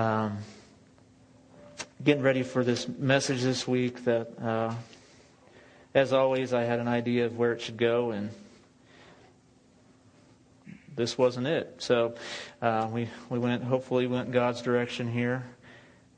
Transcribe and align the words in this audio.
Um, 0.00 0.38
getting 2.02 2.22
ready 2.22 2.42
for 2.42 2.64
this 2.64 2.88
message 2.88 3.42
this 3.42 3.68
week 3.68 4.02
that, 4.06 4.28
uh, 4.42 4.72
as 5.92 6.14
always, 6.14 6.54
I 6.54 6.62
had 6.62 6.80
an 6.80 6.88
idea 6.88 7.26
of 7.26 7.36
where 7.36 7.52
it 7.52 7.60
should 7.60 7.76
go, 7.76 8.10
and 8.10 8.30
this 10.96 11.18
wasn't 11.18 11.48
it. 11.48 11.74
So 11.80 12.14
uh, 12.62 12.88
we, 12.90 13.10
we 13.28 13.38
went, 13.38 13.62
hopefully, 13.62 14.06
went 14.06 14.32
God's 14.32 14.62
direction 14.62 15.12
here. 15.12 15.44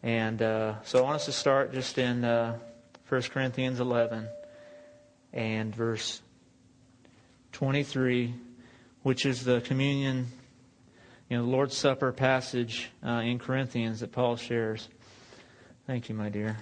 And 0.04 0.40
uh, 0.40 0.80
so 0.84 1.00
I 1.00 1.02
want 1.02 1.16
us 1.16 1.24
to 1.24 1.32
start 1.32 1.72
just 1.72 1.98
in 1.98 2.24
uh, 2.24 2.60
1 3.08 3.22
Corinthians 3.22 3.80
11 3.80 4.28
and 5.32 5.74
verse 5.74 6.22
23, 7.50 8.32
which 9.02 9.26
is 9.26 9.42
the 9.42 9.60
communion, 9.60 10.28
you 11.32 11.38
know, 11.38 11.44
the 11.44 11.50
Lord's 11.50 11.74
Supper 11.74 12.12
passage 12.12 12.90
uh, 13.02 13.22
in 13.24 13.38
Corinthians 13.38 14.00
that 14.00 14.12
Paul 14.12 14.36
shares. 14.36 14.86
Thank 15.86 16.10
you, 16.10 16.14
my 16.14 16.28
dear. 16.28 16.58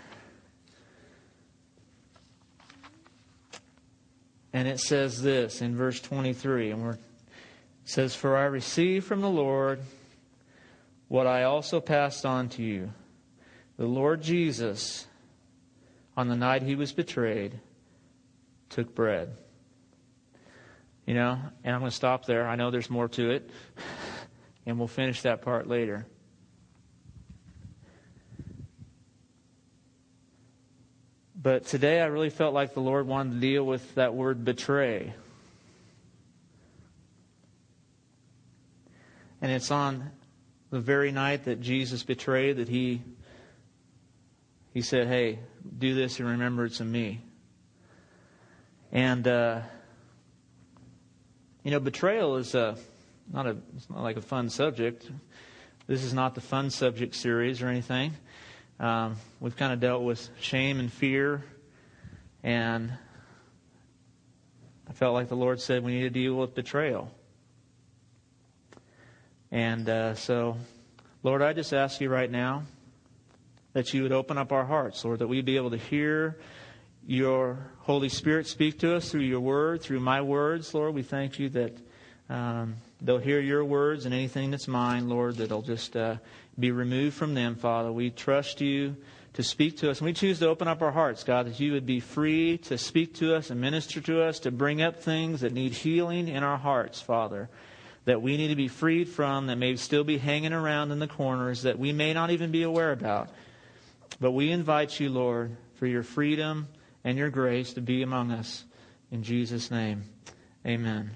And 4.52 4.68
it 4.68 4.78
says 4.78 5.20
this 5.20 5.60
in 5.60 5.74
verse 5.74 6.00
23, 6.00 6.70
and 6.70 6.84
we're, 6.84 6.92
it 6.92 7.00
says, 7.82 8.14
For 8.14 8.36
I 8.36 8.44
received 8.44 9.06
from 9.06 9.22
the 9.22 9.28
Lord 9.28 9.80
what 11.08 11.26
I 11.26 11.42
also 11.42 11.80
passed 11.80 12.24
on 12.24 12.48
to 12.50 12.62
you. 12.62 12.92
The 13.76 13.86
Lord 13.86 14.22
Jesus, 14.22 15.04
on 16.16 16.28
the 16.28 16.36
night 16.36 16.62
he 16.62 16.76
was 16.76 16.92
betrayed, 16.92 17.58
took 18.68 18.94
bread. 18.94 19.36
You 21.06 21.14
know, 21.14 21.40
and 21.64 21.74
I'm 21.74 21.80
going 21.80 21.90
to 21.90 21.96
stop 21.96 22.24
there. 22.24 22.46
I 22.46 22.54
know 22.54 22.70
there's 22.70 22.88
more 22.88 23.08
to 23.08 23.30
it, 23.30 23.50
and 24.66 24.78
we'll 24.78 24.88
finish 24.88 25.22
that 25.22 25.42
part 25.42 25.66
later. 25.66 26.06
But 31.42 31.64
today 31.66 32.00
I 32.00 32.06
really 32.06 32.28
felt 32.28 32.52
like 32.52 32.74
the 32.74 32.80
Lord 32.80 33.06
wanted 33.06 33.34
to 33.34 33.40
deal 33.40 33.64
with 33.64 33.94
that 33.94 34.14
word 34.14 34.44
betray. 34.44 35.14
And 39.40 39.50
it's 39.50 39.70
on 39.70 40.10
the 40.70 40.80
very 40.80 41.12
night 41.12 41.44
that 41.44 41.60
Jesus 41.62 42.02
betrayed 42.02 42.58
that 42.58 42.68
he 42.68 43.02
he 44.74 44.82
said, 44.82 45.08
"Hey, 45.08 45.38
do 45.78 45.94
this 45.94 46.20
in 46.20 46.26
remembrance 46.26 46.78
of 46.80 46.86
me." 46.86 47.22
And 48.92 49.26
uh, 49.26 49.62
you 51.64 51.70
know, 51.70 51.80
betrayal 51.80 52.36
is 52.36 52.54
a, 52.54 52.76
not 53.32 53.46
a 53.46 53.56
it's 53.76 53.88
not 53.88 54.02
like 54.02 54.16
a 54.16 54.22
fun 54.22 54.48
subject. 54.48 55.10
This 55.86 56.04
is 56.04 56.12
not 56.14 56.34
the 56.34 56.40
fun 56.40 56.70
subject 56.70 57.14
series 57.14 57.62
or 57.62 57.68
anything. 57.68 58.12
Um, 58.78 59.16
we've 59.40 59.56
kind 59.56 59.72
of 59.72 59.80
dealt 59.80 60.02
with 60.02 60.28
shame 60.40 60.80
and 60.80 60.92
fear, 60.92 61.44
and 62.42 62.92
I 64.88 64.92
felt 64.92 65.14
like 65.14 65.28
the 65.28 65.36
Lord 65.36 65.60
said 65.60 65.84
we 65.84 65.92
need 65.92 66.02
to 66.02 66.10
deal 66.10 66.34
with 66.34 66.54
betrayal. 66.54 67.12
And 69.52 69.88
uh, 69.88 70.14
so, 70.14 70.56
Lord, 71.22 71.42
I 71.42 71.52
just 71.52 71.72
ask 71.72 72.00
you 72.00 72.08
right 72.08 72.30
now 72.30 72.62
that 73.72 73.92
you 73.92 74.02
would 74.02 74.12
open 74.12 74.38
up 74.38 74.52
our 74.52 74.64
hearts, 74.64 75.04
Lord, 75.04 75.18
that 75.20 75.28
we'd 75.28 75.44
be 75.44 75.56
able 75.56 75.70
to 75.70 75.76
hear 75.76 76.38
your 77.06 77.58
Holy 77.80 78.08
Spirit 78.08 78.46
speak 78.46 78.78
to 78.80 78.94
us 78.94 79.10
through 79.10 79.22
your 79.22 79.40
word, 79.40 79.82
through 79.82 80.00
my 80.00 80.20
words, 80.20 80.72
Lord. 80.72 80.94
We 80.94 81.02
thank 81.02 81.38
you 81.38 81.48
that 81.50 81.76
um, 82.28 82.76
they'll 83.02 83.18
hear 83.18 83.40
your 83.40 83.64
words 83.64 84.04
and 84.04 84.14
anything 84.14 84.50
that's 84.50 84.68
mine, 84.68 85.08
Lord, 85.08 85.36
that'll 85.36 85.62
just 85.62 85.96
uh, 85.96 86.16
be 86.58 86.70
removed 86.70 87.16
from 87.16 87.34
them, 87.34 87.54
Father. 87.54 87.90
We 87.90 88.10
trust 88.10 88.60
you 88.60 88.96
to 89.34 89.42
speak 89.42 89.78
to 89.78 89.90
us. 89.90 89.98
And 89.98 90.06
we 90.06 90.12
choose 90.12 90.38
to 90.40 90.48
open 90.48 90.68
up 90.68 90.82
our 90.82 90.90
hearts, 90.90 91.24
God, 91.24 91.46
that 91.46 91.60
you 91.60 91.72
would 91.72 91.86
be 91.86 92.00
free 92.00 92.58
to 92.58 92.76
speak 92.76 93.14
to 93.16 93.34
us 93.34 93.50
and 93.50 93.60
minister 93.60 94.00
to 94.00 94.22
us, 94.22 94.40
to 94.40 94.50
bring 94.50 94.82
up 94.82 95.02
things 95.02 95.40
that 95.40 95.52
need 95.52 95.72
healing 95.72 96.28
in 96.28 96.42
our 96.42 96.58
hearts, 96.58 97.00
Father, 97.00 97.48
that 98.04 98.22
we 98.22 98.36
need 98.36 98.48
to 98.48 98.56
be 98.56 98.68
freed 98.68 99.08
from, 99.08 99.46
that 99.46 99.56
may 99.56 99.76
still 99.76 100.04
be 100.04 100.18
hanging 100.18 100.52
around 100.52 100.90
in 100.90 100.98
the 100.98 101.06
corners, 101.06 101.62
that 101.62 101.78
we 101.78 101.92
may 101.92 102.12
not 102.12 102.30
even 102.30 102.50
be 102.50 102.62
aware 102.62 102.92
about. 102.92 103.30
But 104.20 104.32
we 104.32 104.50
invite 104.50 104.98
you, 104.98 105.08
Lord, 105.08 105.56
for 105.76 105.86
your 105.86 106.02
freedom 106.02 106.68
and 107.04 107.16
your 107.16 107.30
grace 107.30 107.74
to 107.74 107.80
be 107.80 108.02
among 108.02 108.32
us. 108.32 108.64
In 109.10 109.22
Jesus' 109.22 109.70
name, 109.70 110.04
amen. 110.66 111.10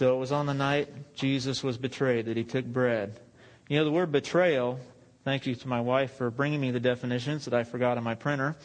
So 0.00 0.16
it 0.16 0.18
was 0.18 0.32
on 0.32 0.46
the 0.46 0.54
night 0.54 1.14
Jesus 1.14 1.62
was 1.62 1.76
betrayed 1.76 2.24
that 2.24 2.36
he 2.38 2.42
took 2.42 2.64
bread. 2.64 3.20
You 3.68 3.76
know, 3.76 3.84
the 3.84 3.90
word 3.90 4.10
betrayal, 4.10 4.80
thank 5.24 5.44
you 5.44 5.54
to 5.54 5.68
my 5.68 5.82
wife 5.82 6.12
for 6.14 6.30
bringing 6.30 6.58
me 6.58 6.70
the 6.70 6.80
definitions 6.80 7.44
that 7.44 7.52
I 7.52 7.64
forgot 7.64 7.98
on 7.98 8.02
my 8.02 8.14
printer. 8.14 8.56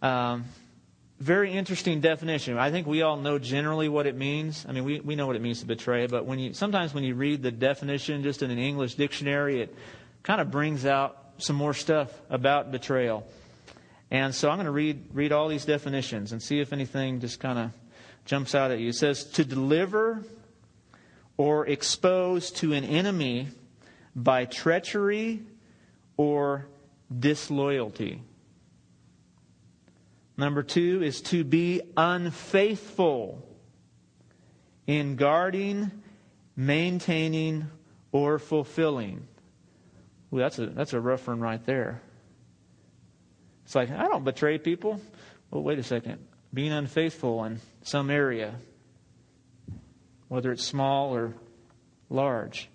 Um, 0.00 0.46
very 1.20 1.52
interesting 1.52 2.00
definition. 2.00 2.56
I 2.56 2.70
think 2.70 2.86
we 2.86 3.02
all 3.02 3.18
know 3.18 3.38
generally 3.38 3.90
what 3.90 4.06
it 4.06 4.16
means. 4.16 4.64
I 4.66 4.72
mean, 4.72 4.84
we, 4.84 5.00
we 5.00 5.14
know 5.14 5.26
what 5.26 5.36
it 5.36 5.42
means 5.42 5.60
to 5.60 5.66
betray, 5.66 6.06
but 6.06 6.24
when 6.24 6.38
you 6.38 6.54
sometimes 6.54 6.94
when 6.94 7.04
you 7.04 7.16
read 7.16 7.42
the 7.42 7.52
definition 7.52 8.22
just 8.22 8.42
in 8.42 8.50
an 8.50 8.58
English 8.58 8.94
dictionary, 8.94 9.60
it 9.60 9.76
kind 10.22 10.40
of 10.40 10.50
brings 10.50 10.86
out 10.86 11.18
some 11.36 11.56
more 11.56 11.74
stuff 11.74 12.10
about 12.30 12.72
betrayal. 12.72 13.28
And 14.10 14.34
so 14.34 14.48
I'm 14.48 14.56
going 14.56 14.64
to 14.64 14.72
read 14.72 15.10
read 15.12 15.32
all 15.32 15.48
these 15.48 15.66
definitions 15.66 16.32
and 16.32 16.42
see 16.42 16.60
if 16.60 16.72
anything 16.72 17.20
just 17.20 17.40
kind 17.40 17.58
of 17.58 17.72
jumps 18.24 18.54
out 18.54 18.70
at 18.70 18.78
you. 18.78 18.88
It 18.88 18.94
says 18.94 19.24
to 19.32 19.44
deliver 19.44 20.24
or 21.36 21.66
exposed 21.66 22.56
to 22.56 22.72
an 22.72 22.84
enemy 22.84 23.48
by 24.14 24.44
treachery 24.44 25.42
or 26.16 26.66
disloyalty. 27.18 28.22
Number 30.36 30.62
two 30.62 31.02
is 31.02 31.20
to 31.22 31.44
be 31.44 31.82
unfaithful 31.96 33.46
in 34.86 35.16
guarding, 35.16 35.90
maintaining, 36.56 37.66
or 38.10 38.38
fulfilling. 38.38 39.26
Ooh, 40.32 40.38
that's 40.38 40.58
a 40.58 40.66
that's 40.66 40.92
a 40.92 41.00
rough 41.00 41.28
one 41.28 41.40
right 41.40 41.64
there. 41.64 42.02
It's 43.64 43.74
like 43.74 43.90
I 43.90 44.08
don't 44.08 44.24
betray 44.24 44.58
people. 44.58 45.00
Well, 45.50 45.62
wait 45.62 45.78
a 45.78 45.82
second. 45.82 46.18
Being 46.52 46.72
unfaithful 46.72 47.44
in 47.44 47.60
some 47.82 48.10
area, 48.10 48.54
whether 50.32 50.50
it's 50.50 50.64
small 50.64 51.14
or 51.14 51.34
large. 52.08 52.70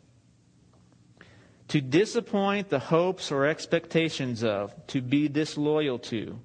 To 1.70 1.82
disappoint 1.82 2.70
the 2.70 2.78
hopes 2.78 3.32
or 3.32 3.48
expectations 3.48 4.44
of, 4.44 4.76
to 4.88 5.02
be 5.02 5.28
disloyal 5.28 5.98
to. 5.98 6.38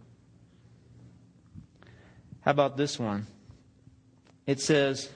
How 2.41 2.53
about 2.53 2.78
this 2.78 2.99
one? 2.99 3.27
It 4.47 4.59
says, 4.59 5.11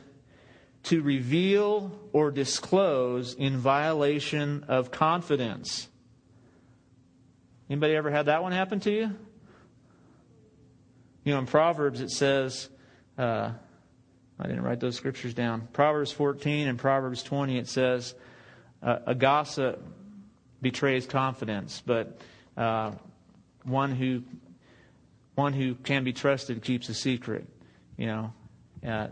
to 0.83 1.01
reveal 1.01 1.99
or 2.12 2.31
disclose 2.31 3.33
in 3.33 3.56
violation 3.56 4.67
of 4.69 4.91
confidence. 4.91 5.89
Anybody 7.71 7.97
ever 7.97 8.11
had 8.11 8.27
that 8.27 8.43
one 8.43 8.53
happen 8.53 8.81
to 8.81 8.91
you? 8.91 9.17
You 11.25 11.33
know, 11.33 11.39
in 11.39 11.47
Proverbs 11.47 12.03
it 12.03 12.11
says, 12.11 12.69
uh, 13.17 13.53
I 14.39 14.47
didn't 14.47 14.63
write 14.63 14.81
those 14.81 14.97
scriptures 14.97 15.35
down. 15.35 15.69
Proverbs 15.73 16.13
14 16.13 16.69
and 16.69 16.79
Proverbs 16.79 17.23
20, 17.23 17.59
it 17.59 17.69
says, 17.69 18.15
uh, 18.83 18.99
a 19.07 19.15
gossip 19.15 19.83
betrays 20.61 21.07
confidence, 21.07 21.83
but 21.85 22.21
uh, 22.57 22.93
one 23.65 23.93
who 23.93 24.23
one 25.35 25.53
who 25.53 25.75
can 25.75 26.03
be 26.03 26.13
trusted 26.13 26.63
keeps 26.63 26.89
a 26.89 26.95
secret. 26.95 27.47
You 27.97 28.07
know, 28.07 28.33
uh, 28.87 29.09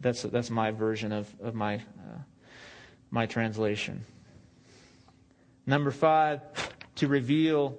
that's 0.00 0.22
that's 0.22 0.50
my 0.50 0.70
version 0.70 1.12
of 1.12 1.32
of 1.40 1.54
my 1.54 1.76
uh, 1.76 2.18
my 3.10 3.26
translation. 3.26 4.04
Number 5.66 5.90
five, 5.90 6.40
to 6.96 7.08
reveal 7.08 7.78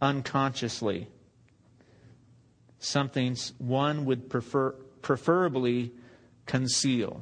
unconsciously 0.00 1.06
something 2.78 3.36
one 3.58 4.06
would 4.06 4.28
prefer 4.28 4.72
preferably 5.02 5.92
conceal. 6.50 7.20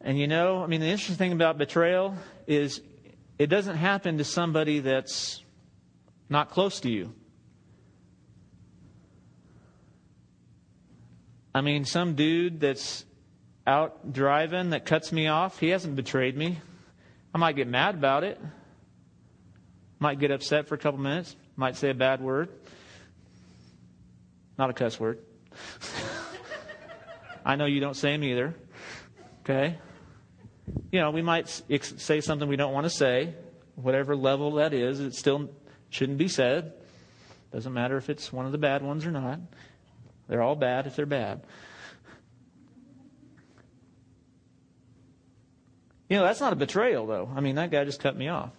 And 0.00 0.18
you 0.18 0.26
know, 0.26 0.62
I 0.62 0.66
mean, 0.68 0.80
the 0.80 0.86
interesting 0.86 1.16
thing 1.16 1.32
about 1.32 1.58
betrayal 1.58 2.16
is 2.46 2.80
it 3.38 3.48
doesn't 3.48 3.76
happen 3.76 4.16
to 4.16 4.24
somebody 4.24 4.80
that's 4.80 5.44
not 6.30 6.48
close 6.48 6.80
to 6.80 6.90
you. 6.90 7.12
I 11.54 11.60
mean, 11.60 11.84
some 11.84 12.14
dude 12.14 12.58
that's 12.58 13.04
out 13.66 14.14
driving 14.14 14.70
that 14.70 14.86
cuts 14.86 15.12
me 15.12 15.26
off, 15.26 15.58
he 15.58 15.68
hasn't 15.68 15.94
betrayed 15.94 16.38
me. 16.38 16.58
I 17.34 17.38
might 17.38 17.54
get 17.54 17.68
mad 17.68 17.96
about 17.96 18.24
it. 18.24 18.40
Might 20.00 20.18
get 20.18 20.30
upset 20.30 20.66
for 20.66 20.74
a 20.74 20.78
couple 20.78 20.98
minutes. 20.98 21.36
Might 21.56 21.76
say 21.76 21.90
a 21.90 21.94
bad 21.94 22.22
word. 22.22 22.48
Not 24.58 24.70
a 24.70 24.72
cuss 24.72 24.98
word. 24.98 25.20
I 27.44 27.56
know 27.56 27.66
you 27.66 27.80
don't 27.80 27.94
say 27.94 28.12
them 28.12 28.24
either. 28.24 28.54
Okay? 29.42 29.78
You 30.90 31.00
know, 31.00 31.10
we 31.10 31.22
might 31.22 31.48
say 31.48 32.20
something 32.20 32.48
we 32.48 32.56
don't 32.56 32.72
want 32.72 32.84
to 32.84 32.90
say, 32.90 33.34
whatever 33.74 34.16
level 34.16 34.52
that 34.52 34.72
is, 34.72 35.00
it 35.00 35.14
still 35.14 35.50
shouldn't 35.90 36.18
be 36.18 36.28
said. 36.28 36.72
Doesn't 37.52 37.72
matter 37.72 37.96
if 37.96 38.08
it's 38.08 38.32
one 38.32 38.46
of 38.46 38.52
the 38.52 38.58
bad 38.58 38.82
ones 38.82 39.04
or 39.04 39.10
not. 39.10 39.40
They're 40.28 40.42
all 40.42 40.56
bad 40.56 40.86
if 40.86 40.96
they're 40.96 41.06
bad. 41.06 41.42
You 46.08 46.16
know, 46.16 46.24
that's 46.24 46.40
not 46.40 46.52
a 46.52 46.56
betrayal, 46.56 47.06
though. 47.06 47.30
I 47.34 47.40
mean, 47.40 47.56
that 47.56 47.70
guy 47.70 47.84
just 47.84 48.00
cut 48.00 48.16
me 48.16 48.28
off. 48.28 48.52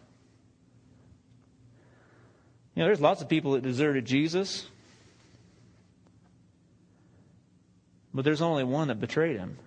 You 2.75 2.81
know, 2.81 2.85
there's 2.85 3.01
lots 3.01 3.21
of 3.21 3.27
people 3.27 3.53
that 3.53 3.63
deserted 3.63 4.05
Jesus, 4.05 4.65
but 8.13 8.23
there's 8.23 8.41
only 8.41 8.63
one 8.63 8.87
that 8.87 8.99
betrayed 8.99 9.37
him 9.37 9.57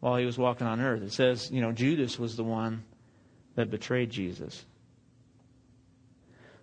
while 0.00 0.16
he 0.16 0.26
was 0.26 0.36
walking 0.36 0.66
on 0.66 0.80
earth. 0.80 1.02
It 1.02 1.12
says, 1.12 1.50
you 1.50 1.60
know, 1.60 1.72
Judas 1.72 2.18
was 2.18 2.36
the 2.36 2.44
one 2.44 2.82
that 3.54 3.70
betrayed 3.70 4.10
Jesus. 4.10 4.64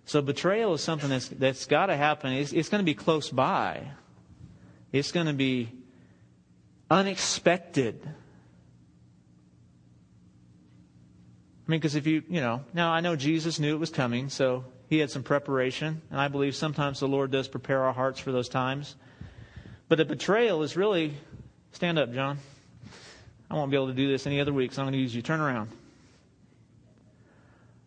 So 0.04 0.22
betrayal 0.22 0.74
is 0.74 0.82
something 0.82 1.10
that's, 1.10 1.28
that's 1.28 1.66
got 1.66 1.86
to 1.86 1.96
happen. 1.96 2.32
It's, 2.32 2.52
it's 2.52 2.68
going 2.68 2.80
to 2.80 2.84
be 2.84 2.94
close 2.94 3.30
by. 3.30 3.82
It's 4.92 5.12
going 5.12 5.26
to 5.26 5.34
be 5.34 5.70
unexpected. 6.90 8.00
I 11.68 11.70
mean, 11.70 11.80
because 11.80 11.96
if 11.96 12.06
you, 12.06 12.22
you 12.30 12.40
know, 12.40 12.64
now 12.72 12.90
I 12.90 13.00
know 13.00 13.14
Jesus 13.14 13.58
knew 13.58 13.74
it 13.74 13.78
was 13.78 13.90
coming, 13.90 14.30
so 14.30 14.64
he 14.88 14.98
had 14.98 15.10
some 15.10 15.22
preparation, 15.22 16.00
and 16.10 16.18
I 16.18 16.28
believe 16.28 16.56
sometimes 16.56 16.98
the 16.98 17.08
Lord 17.08 17.30
does 17.30 17.46
prepare 17.46 17.84
our 17.84 17.92
hearts 17.92 18.18
for 18.18 18.32
those 18.32 18.48
times. 18.48 18.96
But 19.86 20.00
a 20.00 20.06
betrayal 20.06 20.62
is 20.62 20.78
really, 20.78 21.12
stand 21.72 21.98
up, 21.98 22.14
John. 22.14 22.38
I 23.50 23.54
won't 23.54 23.70
be 23.70 23.76
able 23.76 23.88
to 23.88 23.94
do 23.94 24.08
this 24.08 24.26
any 24.26 24.40
other 24.40 24.52
week, 24.52 24.72
so 24.72 24.80
I'm 24.80 24.86
going 24.86 24.94
to 24.94 24.98
use 24.98 25.14
you. 25.14 25.20
Turn 25.20 25.40
around. 25.40 25.70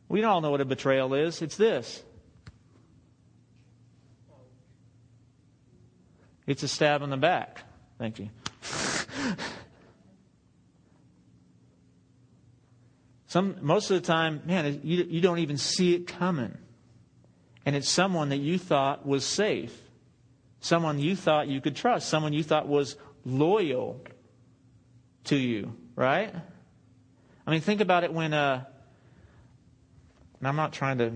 We 0.09 0.23
all 0.23 0.41
know 0.41 0.51
what 0.51 0.61
a 0.61 0.65
betrayal 0.65 1.15
is. 1.15 1.41
It's 1.41 1.57
this 1.57 2.03
it's 6.45 6.61
a 6.63 6.67
stab 6.67 7.01
in 7.01 7.09
the 7.09 7.17
back. 7.17 7.61
Thank 7.97 8.19
you. 8.19 8.29
Some, 13.31 13.55
most 13.61 13.89
of 13.89 14.01
the 14.01 14.05
time, 14.05 14.41
man, 14.43 14.81
you, 14.83 15.05
you 15.09 15.21
don't 15.21 15.39
even 15.39 15.55
see 15.55 15.95
it 15.95 16.05
coming. 16.05 16.57
And 17.65 17.77
it's 17.77 17.87
someone 17.87 18.27
that 18.27 18.39
you 18.39 18.57
thought 18.57 19.07
was 19.07 19.23
safe, 19.25 19.73
someone 20.59 20.99
you 20.99 21.15
thought 21.15 21.47
you 21.47 21.61
could 21.61 21.77
trust, 21.77 22.09
someone 22.09 22.33
you 22.33 22.43
thought 22.43 22.67
was 22.67 22.97
loyal 23.23 24.01
to 25.23 25.37
you, 25.37 25.73
right? 25.95 26.35
I 27.47 27.51
mean, 27.51 27.61
think 27.61 27.79
about 27.79 28.03
it 28.03 28.11
when, 28.11 28.33
uh, 28.33 28.65
I'm 30.43 30.57
not 30.57 30.73
trying 30.73 30.97
to, 30.97 31.13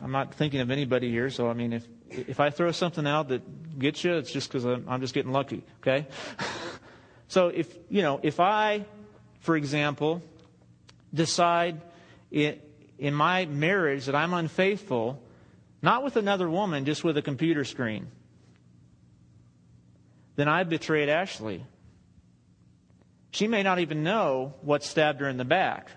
I'm 0.00 0.12
not 0.12 0.32
thinking 0.32 0.60
of 0.60 0.70
anybody 0.70 1.10
here, 1.10 1.28
so 1.28 1.50
I 1.50 1.52
mean, 1.52 1.74
if, 1.74 1.86
if 2.08 2.40
I 2.40 2.48
throw 2.48 2.72
something 2.72 3.06
out 3.06 3.28
that 3.28 3.78
gets 3.78 4.02
you, 4.04 4.14
it's 4.14 4.32
just 4.32 4.48
because 4.48 4.64
I'm, 4.64 4.86
I'm 4.88 5.02
just 5.02 5.12
getting 5.12 5.32
lucky, 5.32 5.62
okay? 5.82 6.06
so 7.28 7.48
if, 7.48 7.76
you 7.90 8.00
know, 8.00 8.20
if 8.22 8.40
I, 8.40 8.86
for 9.40 9.54
example, 9.54 10.22
decide 11.12 11.80
in, 12.30 12.58
my 13.00 13.46
marriage 13.46 14.06
that 14.06 14.14
I'm 14.14 14.34
unfaithful, 14.34 15.22
not 15.82 16.02
with 16.02 16.16
another 16.16 16.48
woman, 16.48 16.84
just 16.84 17.04
with 17.04 17.16
a 17.16 17.22
computer 17.22 17.64
screen, 17.64 18.08
then 20.36 20.48
I 20.48 20.64
betrayed 20.64 21.08
Ashley. 21.08 21.64
She 23.30 23.46
may 23.46 23.62
not 23.62 23.78
even 23.78 24.02
know 24.02 24.54
what 24.62 24.82
stabbed 24.82 25.20
her 25.20 25.28
in 25.28 25.36
the 25.36 25.44
back, 25.44 25.90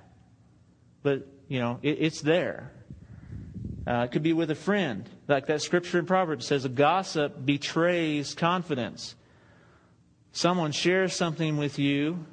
but, 1.03 1.27
you 1.47 1.59
know, 1.59 1.79
it, 1.81 1.97
it's 1.99 2.21
there. 2.21 2.71
Uh, 3.87 4.05
it 4.05 4.11
could 4.11 4.23
be 4.23 4.33
with 4.33 4.51
a 4.51 4.55
friend. 4.55 5.09
Like 5.27 5.47
that 5.47 5.61
scripture 5.61 5.97
in 5.97 6.05
Proverbs 6.05 6.45
says, 6.45 6.65
a 6.65 6.69
gossip 6.69 7.43
betrays 7.43 8.35
confidence. 8.35 9.15
Someone 10.33 10.71
shares 10.71 11.13
something 11.13 11.57
with 11.57 11.79
you 11.79 12.25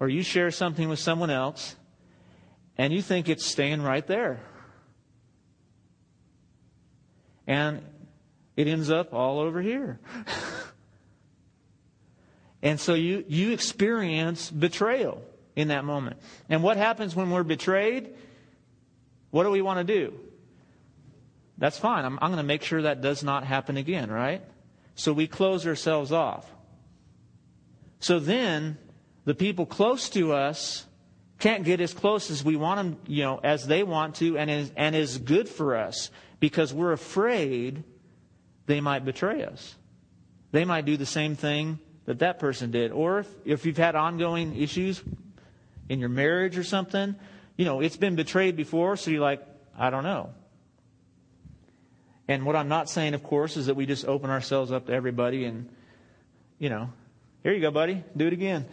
or 0.00 0.08
you 0.08 0.22
share 0.22 0.50
something 0.50 0.88
with 0.88 0.98
someone 0.98 1.30
else 1.30 1.76
and 2.78 2.92
you 2.92 3.02
think 3.02 3.28
it's 3.28 3.44
staying 3.44 3.82
right 3.82 4.06
there. 4.06 4.40
And 7.46 7.82
it 8.56 8.66
ends 8.66 8.90
up 8.90 9.12
all 9.12 9.38
over 9.38 9.60
here. 9.60 10.00
and 12.62 12.80
so 12.80 12.94
you, 12.94 13.24
you 13.28 13.52
experience 13.52 14.50
betrayal 14.50 15.22
in 15.54 15.68
that 15.68 15.84
moment. 15.84 16.16
And 16.48 16.62
what 16.62 16.78
happens 16.78 17.14
when 17.14 17.30
we're 17.30 17.42
betrayed? 17.42 18.14
What 19.30 19.44
do 19.44 19.50
we 19.50 19.60
want 19.60 19.86
to 19.86 19.94
do? 19.94 20.14
That's 21.58 21.76
fine. 21.76 22.06
I'm, 22.06 22.18
I'm 22.22 22.30
going 22.30 22.38
to 22.38 22.42
make 22.42 22.62
sure 22.62 22.82
that 22.82 23.02
does 23.02 23.22
not 23.22 23.44
happen 23.44 23.76
again, 23.76 24.10
right? 24.10 24.42
So 24.94 25.12
we 25.12 25.26
close 25.26 25.66
ourselves 25.66 26.12
off. 26.12 26.50
So 27.98 28.18
then 28.18 28.78
the 29.30 29.34
people 29.36 29.64
close 29.64 30.08
to 30.10 30.32
us 30.32 30.84
can't 31.38 31.62
get 31.62 31.80
as 31.80 31.94
close 31.94 32.32
as 32.32 32.44
we 32.44 32.56
want 32.56 32.78
them, 32.78 32.98
you 33.06 33.22
know, 33.22 33.38
as 33.38 33.64
they 33.64 33.84
want 33.84 34.16
to, 34.16 34.36
and 34.36 34.50
is, 34.50 34.72
and 34.74 34.96
is 34.96 35.18
good 35.18 35.48
for 35.48 35.76
us 35.76 36.10
because 36.40 36.74
we're 36.74 36.90
afraid 36.90 37.84
they 38.66 38.80
might 38.80 39.04
betray 39.04 39.44
us. 39.44 39.76
They 40.50 40.64
might 40.64 40.84
do 40.84 40.96
the 40.96 41.06
same 41.06 41.36
thing 41.36 41.78
that 42.06 42.18
that 42.18 42.40
person 42.40 42.72
did. 42.72 42.90
Or 42.90 43.20
if, 43.20 43.28
if 43.44 43.66
you've 43.66 43.76
had 43.76 43.94
ongoing 43.94 44.60
issues 44.60 45.00
in 45.88 46.00
your 46.00 46.08
marriage 46.08 46.58
or 46.58 46.64
something, 46.64 47.14
you 47.56 47.64
know, 47.64 47.78
it's 47.78 47.96
been 47.96 48.16
betrayed 48.16 48.56
before, 48.56 48.96
so 48.96 49.12
you're 49.12 49.20
like, 49.20 49.46
I 49.78 49.90
don't 49.90 50.02
know. 50.02 50.30
And 52.26 52.44
what 52.44 52.56
I'm 52.56 52.66
not 52.66 52.90
saying, 52.90 53.14
of 53.14 53.22
course, 53.22 53.56
is 53.56 53.66
that 53.66 53.76
we 53.76 53.86
just 53.86 54.06
open 54.06 54.28
ourselves 54.28 54.72
up 54.72 54.86
to 54.86 54.92
everybody 54.92 55.44
and, 55.44 55.68
you 56.58 56.68
know, 56.68 56.90
here 57.42 57.52
you 57.52 57.60
go, 57.60 57.70
buddy. 57.70 58.04
Do 58.16 58.26
it 58.26 58.32
again. 58.32 58.66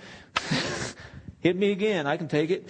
Hit 1.39 1.55
me 1.55 1.71
again. 1.71 2.05
I 2.05 2.17
can 2.17 2.27
take 2.27 2.49
it. 2.49 2.67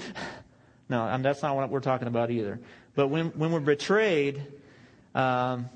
No, 0.90 1.04
I 1.04 1.18
that's 1.18 1.42
not 1.42 1.56
what 1.56 1.70
we're 1.70 1.80
talking 1.80 2.08
about 2.08 2.30
either. 2.30 2.60
But 2.96 3.08
when, 3.08 3.28
when 3.38 3.52
we're 3.52 3.60
betrayed, 3.60 4.46
um, 5.16 5.70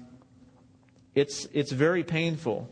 it's, 1.15 1.47
it's 1.53 1.71
very 1.71 2.03
painful. 2.03 2.69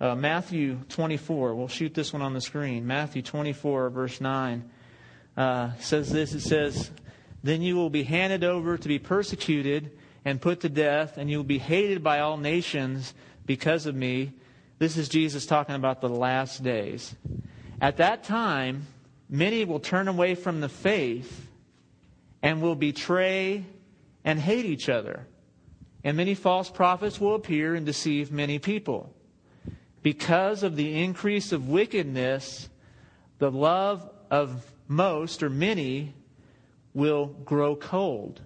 Uh, 0.00 0.14
Matthew 0.14 0.78
24, 0.88 1.54
we'll 1.54 1.68
shoot 1.68 1.94
this 1.94 2.12
one 2.12 2.22
on 2.22 2.34
the 2.34 2.40
screen. 2.40 2.86
Matthew 2.86 3.22
24, 3.22 3.90
verse 3.90 4.20
9, 4.20 4.70
uh, 5.36 5.70
says 5.78 6.10
this 6.10 6.34
It 6.34 6.40
says, 6.40 6.90
Then 7.42 7.62
you 7.62 7.76
will 7.76 7.90
be 7.90 8.02
handed 8.02 8.44
over 8.44 8.76
to 8.76 8.88
be 8.88 8.98
persecuted 8.98 9.90
and 10.24 10.40
put 10.40 10.60
to 10.60 10.68
death, 10.68 11.16
and 11.16 11.30
you 11.30 11.38
will 11.38 11.44
be 11.44 11.58
hated 11.58 12.02
by 12.02 12.20
all 12.20 12.36
nations 12.36 13.14
because 13.46 13.86
of 13.86 13.94
me. 13.94 14.32
This 14.80 14.96
is 14.96 15.10
Jesus 15.10 15.44
talking 15.44 15.74
about 15.74 16.00
the 16.00 16.08
last 16.08 16.62
days. 16.62 17.14
At 17.82 17.98
that 17.98 18.24
time, 18.24 18.86
many 19.28 19.66
will 19.66 19.78
turn 19.78 20.08
away 20.08 20.34
from 20.34 20.62
the 20.62 20.70
faith 20.70 21.48
and 22.42 22.62
will 22.62 22.74
betray 22.74 23.66
and 24.24 24.40
hate 24.40 24.64
each 24.64 24.88
other. 24.88 25.26
And 26.02 26.16
many 26.16 26.34
false 26.34 26.70
prophets 26.70 27.20
will 27.20 27.34
appear 27.34 27.74
and 27.74 27.84
deceive 27.84 28.32
many 28.32 28.58
people. 28.58 29.14
Because 30.02 30.62
of 30.62 30.76
the 30.76 31.02
increase 31.02 31.52
of 31.52 31.68
wickedness, 31.68 32.70
the 33.38 33.50
love 33.50 34.08
of 34.30 34.64
most 34.88 35.42
or 35.42 35.50
many 35.50 36.14
will 36.94 37.26
grow 37.26 37.76
cold. 37.76 38.40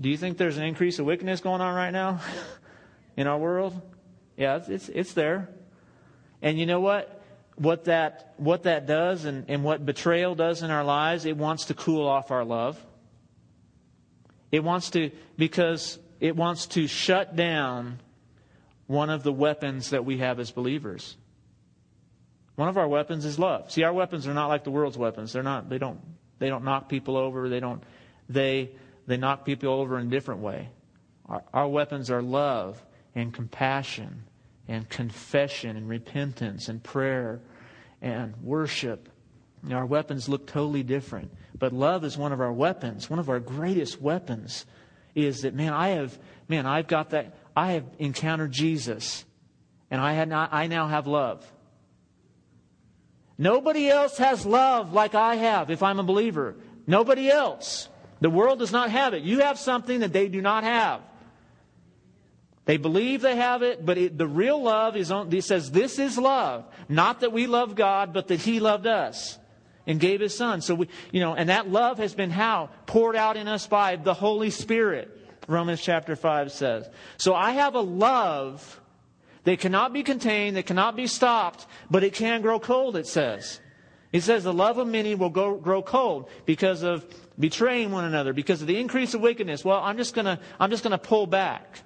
Do 0.00 0.08
you 0.08 0.16
think 0.16 0.36
there's 0.36 0.56
an 0.56 0.64
increase 0.64 0.98
of 0.98 1.06
wickedness 1.06 1.40
going 1.40 1.60
on 1.60 1.76
right 1.76 1.92
now 1.92 2.20
in 3.16 3.28
our 3.28 3.38
world? 3.38 3.80
Yeah, 4.36 4.56
it's, 4.56 4.68
it's, 4.68 4.88
it's 4.88 5.12
there. 5.14 5.48
And 6.40 6.58
you 6.58 6.66
know 6.66 6.80
what? 6.80 7.20
What 7.56 7.84
that, 7.84 8.34
what 8.38 8.64
that 8.64 8.86
does 8.86 9.24
and, 9.24 9.44
and 9.48 9.62
what 9.62 9.84
betrayal 9.84 10.34
does 10.34 10.62
in 10.62 10.70
our 10.70 10.84
lives, 10.84 11.26
it 11.26 11.36
wants 11.36 11.66
to 11.66 11.74
cool 11.74 12.08
off 12.08 12.30
our 12.30 12.44
love. 12.44 12.82
It 14.50 14.64
wants 14.64 14.90
to, 14.90 15.10
because 15.36 15.98
it 16.18 16.34
wants 16.34 16.66
to 16.68 16.86
shut 16.86 17.36
down 17.36 18.00
one 18.86 19.10
of 19.10 19.22
the 19.22 19.32
weapons 19.32 19.90
that 19.90 20.04
we 20.04 20.18
have 20.18 20.40
as 20.40 20.50
believers. 20.50 21.16
One 22.56 22.68
of 22.68 22.76
our 22.76 22.88
weapons 22.88 23.24
is 23.24 23.38
love. 23.38 23.70
See, 23.70 23.82
our 23.82 23.92
weapons 23.92 24.26
are 24.26 24.34
not 24.34 24.48
like 24.48 24.64
the 24.64 24.70
world's 24.70 24.98
weapons. 24.98 25.32
They're 25.32 25.42
not, 25.42 25.68
they 25.68 25.78
don't, 25.78 26.00
they 26.38 26.48
don't 26.48 26.64
knock 26.64 26.88
people 26.88 27.16
over. 27.16 27.48
They 27.48 27.60
don't, 27.60 27.82
they, 28.28 28.70
they 29.06 29.16
knock 29.16 29.44
people 29.44 29.72
over 29.72 29.98
in 29.98 30.08
a 30.08 30.10
different 30.10 30.40
way. 30.40 30.68
Our, 31.26 31.42
our 31.52 31.68
weapons 31.68 32.10
are 32.10 32.20
love 32.20 32.82
and 33.14 33.32
compassion 33.32 34.24
and 34.68 34.88
confession 34.88 35.76
and 35.76 35.88
repentance 35.88 36.68
and 36.68 36.82
prayer 36.82 37.40
and 38.00 38.34
worship. 38.42 39.08
You 39.62 39.70
know, 39.70 39.76
our 39.76 39.86
weapons 39.86 40.28
look 40.28 40.46
totally 40.46 40.82
different. 40.82 41.32
But 41.58 41.72
love 41.72 42.04
is 42.04 42.18
one 42.18 42.32
of 42.32 42.40
our 42.40 42.52
weapons. 42.52 43.08
One 43.08 43.18
of 43.18 43.28
our 43.28 43.40
greatest 43.40 44.00
weapons 44.00 44.66
is 45.14 45.42
that, 45.42 45.54
man, 45.54 45.72
I 45.72 45.90
have, 45.90 46.18
man, 46.48 46.66
I've 46.66 46.88
got 46.88 47.10
that, 47.10 47.36
I 47.54 47.72
have 47.72 47.84
encountered 47.98 48.50
Jesus, 48.50 49.24
and 49.90 50.00
I, 50.00 50.14
had 50.14 50.28
not, 50.28 50.52
I 50.52 50.66
now 50.66 50.88
have 50.88 51.06
love. 51.06 51.46
Nobody 53.36 53.88
else 53.88 54.18
has 54.18 54.46
love 54.46 54.92
like 54.92 55.14
I 55.14 55.36
have 55.36 55.70
if 55.70 55.82
I'm 55.82 56.00
a 56.00 56.04
believer. 56.04 56.56
Nobody 56.86 57.30
else. 57.30 57.88
The 58.20 58.30
world 58.30 58.58
does 58.58 58.72
not 58.72 58.90
have 58.90 59.14
it. 59.14 59.22
You 59.22 59.40
have 59.40 59.58
something 59.58 60.00
that 60.00 60.12
they 60.12 60.28
do 60.28 60.40
not 60.40 60.64
have. 60.64 61.02
They 62.64 62.76
believe 62.76 63.22
they 63.22 63.36
have 63.36 63.62
it, 63.62 63.84
but 63.84 63.98
it, 63.98 64.16
the 64.16 64.26
real 64.26 64.62
love 64.62 64.96
is 64.96 65.10
on, 65.10 65.32
it 65.32 65.42
says 65.42 65.70
this 65.70 65.98
is 65.98 66.16
love. 66.16 66.64
Not 66.88 67.20
that 67.20 67.32
we 67.32 67.46
love 67.46 67.74
God, 67.74 68.12
but 68.12 68.28
that 68.28 68.40
He 68.40 68.60
loved 68.60 68.86
us 68.86 69.38
and 69.86 69.98
gave 69.98 70.20
His 70.20 70.36
Son. 70.36 70.60
So 70.60 70.76
we, 70.76 70.88
you 71.10 71.20
know, 71.20 71.34
and 71.34 71.48
that 71.48 71.68
love 71.68 71.98
has 71.98 72.14
been 72.14 72.30
how? 72.30 72.70
Poured 72.86 73.16
out 73.16 73.36
in 73.36 73.48
us 73.48 73.66
by 73.66 73.96
the 73.96 74.14
Holy 74.14 74.50
Spirit. 74.50 75.18
Romans 75.48 75.80
chapter 75.80 76.14
5 76.14 76.52
says. 76.52 76.88
So 77.16 77.34
I 77.34 77.52
have 77.52 77.74
a 77.74 77.80
love 77.80 78.80
that 79.42 79.58
cannot 79.58 79.92
be 79.92 80.04
contained, 80.04 80.56
that 80.56 80.66
cannot 80.66 80.94
be 80.94 81.08
stopped, 81.08 81.66
but 81.90 82.04
it 82.04 82.14
can 82.14 82.42
grow 82.42 82.60
cold, 82.60 82.96
it 82.96 83.08
says. 83.08 83.60
It 84.12 84.22
says 84.22 84.44
the 84.44 84.52
love 84.52 84.78
of 84.78 84.86
many 84.86 85.16
will 85.16 85.30
go, 85.30 85.56
grow 85.56 85.82
cold 85.82 86.28
because 86.46 86.84
of 86.84 87.04
betraying 87.38 87.90
one 87.90 88.04
another, 88.04 88.32
because 88.32 88.60
of 88.60 88.68
the 88.68 88.78
increase 88.78 89.14
of 89.14 89.20
wickedness. 89.20 89.64
Well, 89.64 89.80
I'm 89.80 89.96
just 89.96 90.14
gonna, 90.14 90.38
I'm 90.60 90.70
just 90.70 90.84
gonna 90.84 90.98
pull 90.98 91.26
back. 91.26 91.80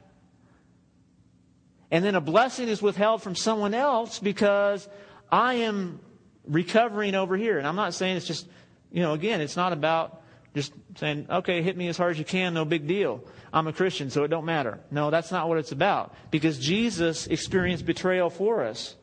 And 1.90 2.04
then 2.04 2.14
a 2.14 2.20
blessing 2.20 2.68
is 2.68 2.82
withheld 2.82 3.22
from 3.22 3.34
someone 3.34 3.74
else 3.74 4.18
because 4.18 4.88
I 5.30 5.54
am 5.54 6.00
recovering 6.46 7.14
over 7.14 7.36
here. 7.36 7.58
And 7.58 7.66
I'm 7.66 7.76
not 7.76 7.94
saying 7.94 8.16
it's 8.16 8.26
just, 8.26 8.46
you 8.90 9.02
know, 9.02 9.12
again, 9.12 9.40
it's 9.40 9.56
not 9.56 9.72
about 9.72 10.22
just 10.54 10.72
saying, 10.96 11.26
okay, 11.30 11.62
hit 11.62 11.76
me 11.76 11.88
as 11.88 11.96
hard 11.96 12.12
as 12.12 12.18
you 12.18 12.24
can, 12.24 12.54
no 12.54 12.64
big 12.64 12.86
deal. 12.86 13.22
I'm 13.52 13.66
a 13.66 13.72
Christian, 13.72 14.10
so 14.10 14.24
it 14.24 14.28
don't 14.28 14.46
matter. 14.46 14.80
No, 14.90 15.10
that's 15.10 15.30
not 15.30 15.48
what 15.48 15.58
it's 15.58 15.72
about. 15.72 16.14
Because 16.30 16.58
Jesus 16.58 17.26
experienced 17.26 17.84
betrayal 17.84 18.30
for 18.30 18.64
us. 18.64 18.96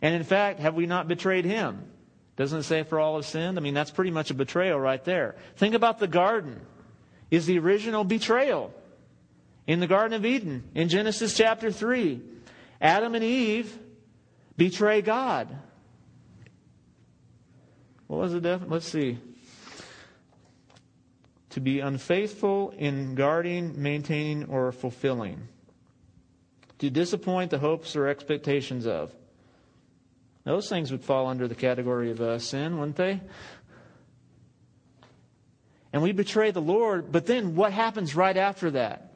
And 0.00 0.14
in 0.14 0.24
fact, 0.24 0.60
have 0.60 0.74
we 0.74 0.86
not 0.86 1.08
betrayed 1.08 1.44
him? 1.44 1.84
Doesn't 2.36 2.60
it 2.60 2.62
say 2.62 2.84
for 2.84 3.00
all 3.00 3.16
have 3.16 3.26
sinned? 3.26 3.58
I 3.58 3.60
mean, 3.60 3.74
that's 3.74 3.90
pretty 3.90 4.10
much 4.12 4.30
a 4.30 4.34
betrayal 4.34 4.78
right 4.78 5.02
there. 5.04 5.36
Think 5.56 5.74
about 5.74 5.98
the 5.98 6.06
garden. 6.06 6.60
Is 7.30 7.44
the 7.46 7.58
original 7.58 8.04
betrayal 8.04 8.72
in 9.68 9.80
the 9.80 9.86
Garden 9.86 10.14
of 10.14 10.24
Eden 10.24 10.64
in 10.74 10.88
Genesis 10.88 11.36
chapter 11.36 11.70
3. 11.70 12.20
Adam 12.80 13.14
and 13.14 13.22
Eve 13.22 13.78
betray 14.56 15.02
God. 15.02 15.54
What 18.06 18.18
was 18.18 18.32
the 18.32 18.40
def- 18.40 18.62
Let's 18.66 18.88
see. 18.88 19.18
To 21.50 21.60
be 21.60 21.80
unfaithful 21.80 22.72
in 22.78 23.14
guarding, 23.14 23.80
maintaining, 23.80 24.46
or 24.46 24.72
fulfilling. 24.72 25.48
To 26.78 26.88
disappoint 26.88 27.50
the 27.50 27.58
hopes 27.58 27.94
or 27.94 28.08
expectations 28.08 28.86
of. 28.86 29.12
Those 30.44 30.68
things 30.70 30.90
would 30.92 31.04
fall 31.04 31.26
under 31.26 31.46
the 31.46 31.54
category 31.54 32.10
of 32.10 32.22
uh, 32.22 32.38
sin, 32.38 32.78
wouldn't 32.78 32.96
they? 32.96 33.20
And 35.92 36.00
we 36.00 36.12
betray 36.12 36.52
the 36.52 36.62
Lord, 36.62 37.12
but 37.12 37.26
then 37.26 37.54
what 37.54 37.72
happens 37.72 38.14
right 38.14 38.36
after 38.36 38.70
that? 38.70 39.07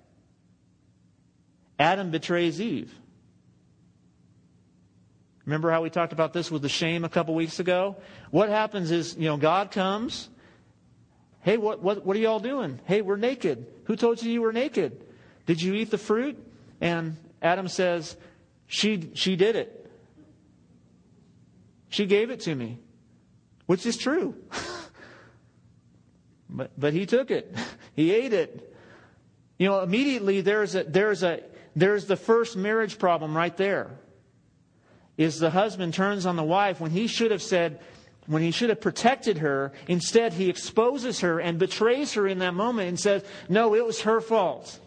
Adam 1.82 2.12
betrays 2.12 2.60
Eve. 2.60 2.94
Remember 5.44 5.72
how 5.72 5.82
we 5.82 5.90
talked 5.90 6.12
about 6.12 6.32
this 6.32 6.48
with 6.48 6.62
the 6.62 6.68
shame 6.68 7.04
a 7.04 7.08
couple 7.08 7.34
weeks 7.34 7.58
ago? 7.58 7.96
What 8.30 8.48
happens 8.48 8.92
is, 8.92 9.16
you 9.18 9.24
know, 9.24 9.36
God 9.36 9.72
comes. 9.72 10.28
Hey, 11.40 11.56
what, 11.56 11.82
what, 11.82 12.06
what 12.06 12.16
are 12.16 12.20
y'all 12.20 12.38
doing? 12.38 12.78
Hey, 12.84 13.02
we're 13.02 13.16
naked. 13.16 13.66
Who 13.86 13.96
told 13.96 14.22
you 14.22 14.30
you 14.30 14.42
were 14.42 14.52
naked? 14.52 15.04
Did 15.46 15.60
you 15.60 15.74
eat 15.74 15.90
the 15.90 15.98
fruit? 15.98 16.38
And 16.80 17.16
Adam 17.42 17.66
says, 17.66 18.16
she, 18.68 19.10
she 19.14 19.34
did 19.34 19.56
it. 19.56 19.90
She 21.88 22.06
gave 22.06 22.30
it 22.30 22.42
to 22.42 22.54
me, 22.54 22.78
which 23.66 23.84
is 23.86 23.96
true. 23.96 24.36
but, 26.48 26.70
but 26.78 26.92
he 26.92 27.06
took 27.06 27.32
it. 27.32 27.52
He 27.94 28.10
ate 28.10 28.32
it. 28.32 28.74
You 29.58 29.68
know, 29.68 29.80
immediately 29.80 30.40
there's 30.40 30.74
a, 30.74 30.82
there's 30.82 31.22
a, 31.22 31.42
there's 31.75 32.07
the 32.07 32.17
first 32.17 32.57
marriage 32.57 32.99
problem 32.99 33.37
right 33.37 33.57
there. 33.57 33.91
Is 35.17 35.38
the 35.38 35.50
husband 35.50 35.95
turns 35.95 36.26
on 36.26 36.37
the 36.37 36.43
wife 36.43 36.81
when 36.81 36.91
he 36.91 37.07
should 37.07 37.31
have 37.31 37.43
said, 37.43 37.81
when 38.26 38.43
he 38.43 38.50
should 38.50 38.71
have 38.71 38.81
protected 38.81 39.38
her, 39.38 39.73
instead 39.88 40.33
he 40.33 40.49
exposes 40.49 41.21
her 41.21 41.38
and 41.38 41.59
betrays 41.59 42.14
her 42.14 42.26
in 42.26 42.38
that 42.38 42.55
moment 42.55 42.88
and 42.88 42.99
says, 42.99 43.25
No, 43.49 43.75
it 43.75 43.85
was 43.85 44.02
her 44.02 44.21
fault. 44.21 44.79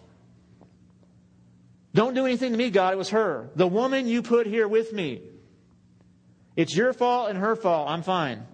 Don't 1.94 2.14
do 2.14 2.26
anything 2.26 2.52
to 2.52 2.58
me, 2.58 2.72
God. 2.72 2.94
It 2.94 2.98
was 2.98 3.10
her. 3.10 3.50
The 3.56 3.68
woman 3.68 4.08
you 4.08 4.22
put 4.22 4.48
here 4.48 4.68
with 4.68 4.92
me. 4.92 5.22
It's 6.56 6.76
your 6.76 6.92
fault 6.92 7.30
and 7.30 7.40
her 7.40 7.56
fault. 7.56 7.90
I'm 7.90 8.04
fine. 8.04 8.46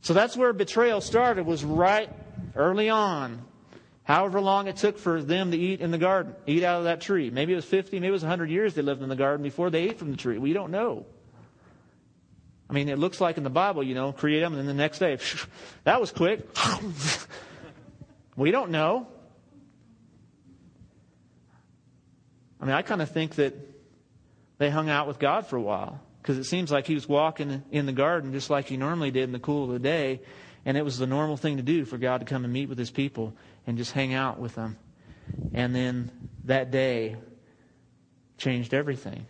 So 0.00 0.12
that's 0.14 0.36
where 0.36 0.52
betrayal 0.52 1.00
started, 1.00 1.46
was 1.46 1.64
right 1.64 2.10
early 2.54 2.90
on. 2.90 3.42
However 4.04 4.40
long 4.40 4.68
it 4.68 4.76
took 4.76 4.98
for 4.98 5.22
them 5.22 5.50
to 5.50 5.56
eat 5.56 5.80
in 5.80 5.90
the 5.90 5.98
garden, 5.98 6.34
eat 6.46 6.62
out 6.62 6.78
of 6.78 6.84
that 6.84 7.00
tree. 7.00 7.30
Maybe 7.30 7.54
it 7.54 7.56
was 7.56 7.64
50, 7.64 7.98
maybe 7.98 8.08
it 8.08 8.12
was 8.12 8.22
100 8.22 8.50
years 8.50 8.74
they 8.74 8.82
lived 8.82 9.02
in 9.02 9.08
the 9.08 9.16
garden 9.16 9.42
before 9.42 9.70
they 9.70 9.84
ate 9.84 9.98
from 9.98 10.10
the 10.10 10.16
tree. 10.16 10.36
We 10.36 10.52
don't 10.52 10.70
know. 10.70 11.06
I 12.68 12.74
mean, 12.74 12.90
it 12.90 12.98
looks 12.98 13.20
like 13.20 13.38
in 13.38 13.44
the 13.44 13.50
Bible, 13.50 13.82
you 13.82 13.94
know, 13.94 14.12
create 14.12 14.40
them 14.40 14.52
and 14.52 14.60
then 14.60 14.66
the 14.66 14.74
next 14.74 14.98
day, 14.98 15.18
that 15.84 16.00
was 16.00 16.12
quick. 16.12 16.46
we 18.36 18.50
don't 18.50 18.70
know. 18.70 19.08
I 22.60 22.66
mean, 22.66 22.74
I 22.74 22.82
kind 22.82 23.00
of 23.00 23.10
think 23.10 23.36
that 23.36 23.54
they 24.58 24.68
hung 24.68 24.90
out 24.90 25.06
with 25.06 25.18
God 25.18 25.46
for 25.46 25.56
a 25.56 25.62
while 25.62 26.00
because 26.20 26.36
it 26.36 26.44
seems 26.44 26.70
like 26.70 26.86
he 26.86 26.94
was 26.94 27.08
walking 27.08 27.62
in 27.70 27.86
the 27.86 27.92
garden 27.92 28.32
just 28.32 28.50
like 28.50 28.66
he 28.66 28.76
normally 28.76 29.10
did 29.10 29.24
in 29.24 29.32
the 29.32 29.38
cool 29.38 29.64
of 29.64 29.70
the 29.70 29.78
day. 29.78 30.20
And 30.66 30.78
it 30.78 30.82
was 30.82 30.98
the 30.98 31.06
normal 31.06 31.36
thing 31.36 31.58
to 31.58 31.62
do 31.62 31.84
for 31.84 31.98
God 31.98 32.18
to 32.18 32.24
come 32.24 32.44
and 32.44 32.52
meet 32.52 32.70
with 32.70 32.78
his 32.78 32.90
people 32.90 33.34
and 33.66 33.78
just 33.78 33.92
hang 33.92 34.14
out 34.14 34.38
with 34.38 34.54
them. 34.54 34.76
And 35.52 35.74
then 35.74 36.10
that 36.44 36.70
day 36.70 37.16
changed 38.36 38.74
everything. 38.74 39.26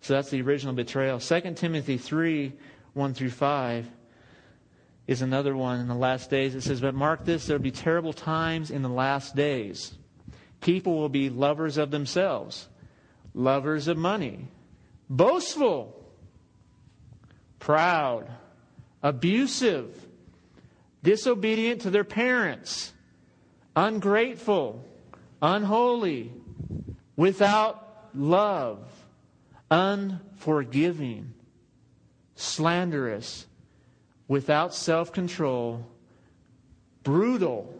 So 0.00 0.14
that's 0.14 0.30
the 0.30 0.42
original 0.42 0.74
betrayal. 0.74 1.20
2 1.20 1.40
Timothy 1.54 1.96
3 1.98 2.52
1 2.94 3.14
through 3.14 3.30
5 3.30 3.86
is 5.06 5.22
another 5.22 5.56
one 5.56 5.80
in 5.80 5.88
the 5.88 5.94
last 5.94 6.28
days. 6.30 6.54
It 6.54 6.62
says, 6.62 6.80
But 6.80 6.94
mark 6.94 7.24
this, 7.24 7.46
there 7.46 7.56
will 7.56 7.62
be 7.62 7.70
terrible 7.70 8.12
times 8.12 8.70
in 8.70 8.82
the 8.82 8.88
last 8.88 9.34
days. 9.34 9.92
People 10.60 10.96
will 10.96 11.08
be 11.08 11.30
lovers 11.30 11.76
of 11.78 11.90
themselves 11.90 12.68
lovers 13.34 13.88
of 13.88 13.96
money, 13.96 14.46
boastful, 15.08 15.98
proud, 17.58 18.30
abusive, 19.02 20.06
disobedient 21.02 21.80
to 21.80 21.90
their 21.90 22.04
parents, 22.04 22.92
ungrateful, 23.74 24.84
unholy, 25.40 26.32
without 27.16 28.08
love, 28.14 28.78
unforgiving, 29.70 31.34
slanderous, 32.34 33.46
without 34.28 34.74
self 34.74 35.12
control, 35.12 35.86
brutal. 37.02 37.74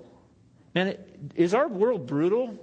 Man, 0.75 0.97
is 1.35 1.55
our 1.55 1.69
world 1.69 2.07
brutal? 2.07 2.59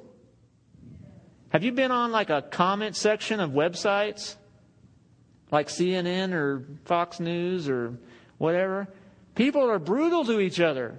Have 1.49 1.63
you 1.63 1.71
been 1.71 1.91
on 1.91 2.11
like 2.11 2.29
a 2.29 2.41
comment 2.41 2.95
section 2.95 3.39
of 3.39 3.51
websites? 3.51 4.35
Like 5.51 5.67
CNN 5.67 6.33
or 6.33 6.63
Fox 6.85 7.19
News 7.19 7.67
or 7.67 7.97
whatever? 8.37 8.87
People 9.33 9.69
are 9.69 9.79
brutal 9.79 10.25
to 10.25 10.39
each 10.39 10.59
other. 10.59 10.95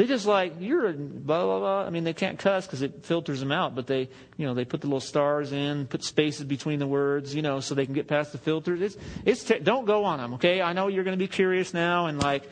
They 0.00 0.06
just 0.06 0.24
like 0.24 0.54
you're 0.60 0.86
a 0.86 0.92
blah 0.94 1.44
blah 1.44 1.58
blah. 1.58 1.84
I 1.84 1.90
mean, 1.90 2.04
they 2.04 2.14
can't 2.14 2.38
cuss 2.38 2.64
because 2.64 2.80
it 2.80 3.04
filters 3.04 3.38
them 3.38 3.52
out, 3.52 3.74
but 3.74 3.86
they, 3.86 4.08
you 4.38 4.46
know, 4.46 4.54
they 4.54 4.64
put 4.64 4.80
the 4.80 4.86
little 4.86 4.98
stars 4.98 5.52
in, 5.52 5.86
put 5.86 6.02
spaces 6.02 6.46
between 6.46 6.78
the 6.78 6.86
words, 6.86 7.34
you 7.34 7.42
know, 7.42 7.60
so 7.60 7.74
they 7.74 7.84
can 7.84 7.92
get 7.92 8.08
past 8.08 8.32
the 8.32 8.38
filters. 8.38 8.80
It's, 8.80 8.96
it's. 9.26 9.44
T- 9.44 9.58
don't 9.58 9.84
go 9.84 10.06
on 10.06 10.18
them, 10.18 10.32
okay? 10.34 10.62
I 10.62 10.72
know 10.72 10.88
you're 10.88 11.04
going 11.04 11.18
to 11.18 11.22
be 11.22 11.28
curious 11.28 11.74
now, 11.74 12.06
and 12.06 12.18
like, 12.18 12.44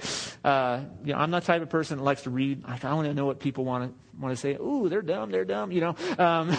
uh, 0.44 0.80
you 1.02 1.14
know, 1.14 1.20
I'm 1.20 1.30
not 1.30 1.40
the 1.40 1.46
type 1.46 1.62
of 1.62 1.70
person 1.70 1.96
that 1.96 2.04
likes 2.04 2.24
to 2.24 2.30
read. 2.30 2.64
I, 2.66 2.78
I 2.82 2.92
want 2.92 3.08
to 3.08 3.14
know 3.14 3.24
what 3.24 3.40
people 3.40 3.64
want 3.64 3.90
to 3.90 4.20
want 4.22 4.36
to 4.36 4.38
say. 4.38 4.52
Ooh, 4.52 4.90
they're 4.90 5.00
dumb, 5.00 5.30
they're 5.30 5.46
dumb, 5.46 5.72
you 5.72 5.80
know. 5.80 5.96
Um, 6.18 6.54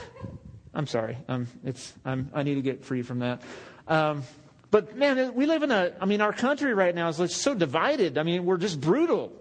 I'm 0.74 0.88
sorry. 0.88 1.16
Um, 1.28 1.46
it's. 1.64 1.92
I'm. 2.04 2.32
I 2.34 2.42
need 2.42 2.56
to 2.56 2.62
get 2.62 2.84
free 2.84 3.02
from 3.02 3.20
that. 3.20 3.40
Um, 3.86 4.24
but 4.72 4.96
man, 4.96 5.32
we 5.36 5.46
live 5.46 5.62
in 5.62 5.70
a. 5.70 5.92
I 6.00 6.06
mean, 6.06 6.22
our 6.22 6.32
country 6.32 6.74
right 6.74 6.92
now 6.92 7.06
is 7.08 7.20
like 7.20 7.30
so 7.30 7.54
divided. 7.54 8.18
I 8.18 8.24
mean, 8.24 8.46
we're 8.46 8.56
just 8.56 8.80
brutal. 8.80 9.32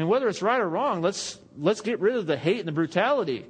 I 0.00 0.02
mean, 0.02 0.08
whether 0.08 0.28
it's 0.28 0.40
right 0.40 0.58
or 0.58 0.66
wrong, 0.66 1.02
let's, 1.02 1.38
let's 1.58 1.82
get 1.82 2.00
rid 2.00 2.16
of 2.16 2.26
the 2.26 2.38
hate 2.38 2.60
and 2.60 2.66
the 2.66 2.72
brutality. 2.72 3.44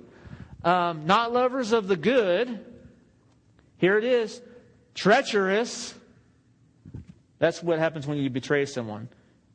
Um, 0.65 1.07
not 1.07 1.33
lovers 1.33 1.71
of 1.71 1.87
the 1.87 1.95
good. 1.95 2.59
Here 3.79 3.97
it 3.97 4.03
is 4.03 4.43
treacherous. 4.93 5.95
That's 7.39 7.63
what 7.63 7.79
happens 7.79 8.05
when 8.05 8.19
you 8.19 8.31
betray 8.31 8.67
someone. 8.67 9.09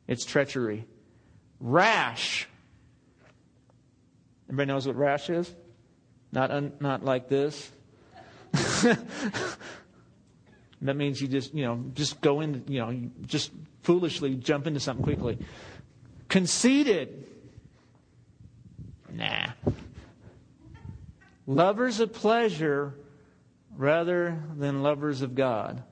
It's 0.08 0.24
treachery. 0.24 0.86
Rash. 1.60 2.48
Everybody 4.48 4.68
knows 4.68 4.86
what 4.86 4.96
rash 4.96 5.28
is? 5.28 5.54
Not, 6.32 6.50
un, 6.50 6.72
not 6.80 7.04
like 7.04 7.28
this. 7.28 7.70
that 8.80 8.96
means 10.80 11.20
you 11.20 11.28
just, 11.28 11.52
you 11.52 11.66
know, 11.66 11.84
just 11.92 12.22
go 12.22 12.40
in, 12.40 12.64
you 12.68 12.80
know, 12.80 13.10
just 13.26 13.52
foolishly 13.82 14.34
jump 14.36 14.66
into 14.66 14.80
something 14.80 15.04
quickly. 15.04 15.36
Conceited. 16.28 17.26
Nah. 19.12 19.48
Lovers 21.46 22.00
of 22.00 22.12
pleasure 22.12 22.94
rather 23.76 24.42
than 24.56 24.82
lovers 24.82 25.22
of 25.22 25.34
God. 25.34 25.82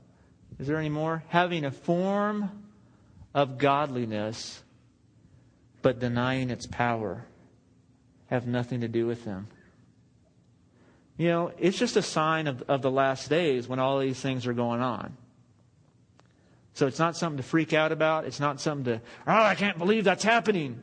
Is 0.59 0.67
there 0.67 0.79
any 0.79 0.88
more? 0.88 1.23
Having 1.29 1.64
a 1.64 1.71
form 1.71 2.64
of 3.35 3.59
godliness, 3.59 4.62
but 5.83 5.99
denying 5.99 6.50
its 6.50 6.67
power. 6.67 7.26
Have 8.26 8.47
nothing 8.47 8.81
to 8.81 8.88
do 8.88 9.07
with 9.07 9.25
them. 9.25 9.49
You 11.17 11.29
know, 11.29 11.53
it's 11.59 11.79
just 11.79 11.97
a 11.97 12.03
sign 12.03 12.47
of, 12.47 12.62
of 12.62 12.83
the 12.83 12.91
last 12.91 13.29
days 13.29 13.69
when 13.69 13.79
all 13.79 14.00
these 14.00 14.21
things 14.21 14.47
are 14.47 14.53
going 14.53 14.81
on. 14.81 15.17
So 16.75 16.88
it's 16.88 16.99
not 16.99 17.16
something 17.16 17.37
to 17.37 17.43
freak 17.43 17.73
out 17.73 17.93
about. 17.93 18.25
It's 18.25 18.40
not 18.40 18.61
something 18.61 18.99
to, 18.99 19.00
oh, 19.26 19.33
I 19.33 19.54
can't 19.54 19.78
believe 19.78 20.04
that's 20.04 20.25
happening. 20.25 20.81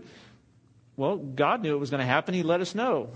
Well, 0.95 1.17
God 1.17 1.61
knew 1.61 1.75
it 1.75 1.79
was 1.79 1.89
going 1.89 1.99
to 1.99 2.05
happen. 2.05 2.33
He 2.33 2.43
let 2.43 2.61
us 2.61 2.73
know. 2.73 3.09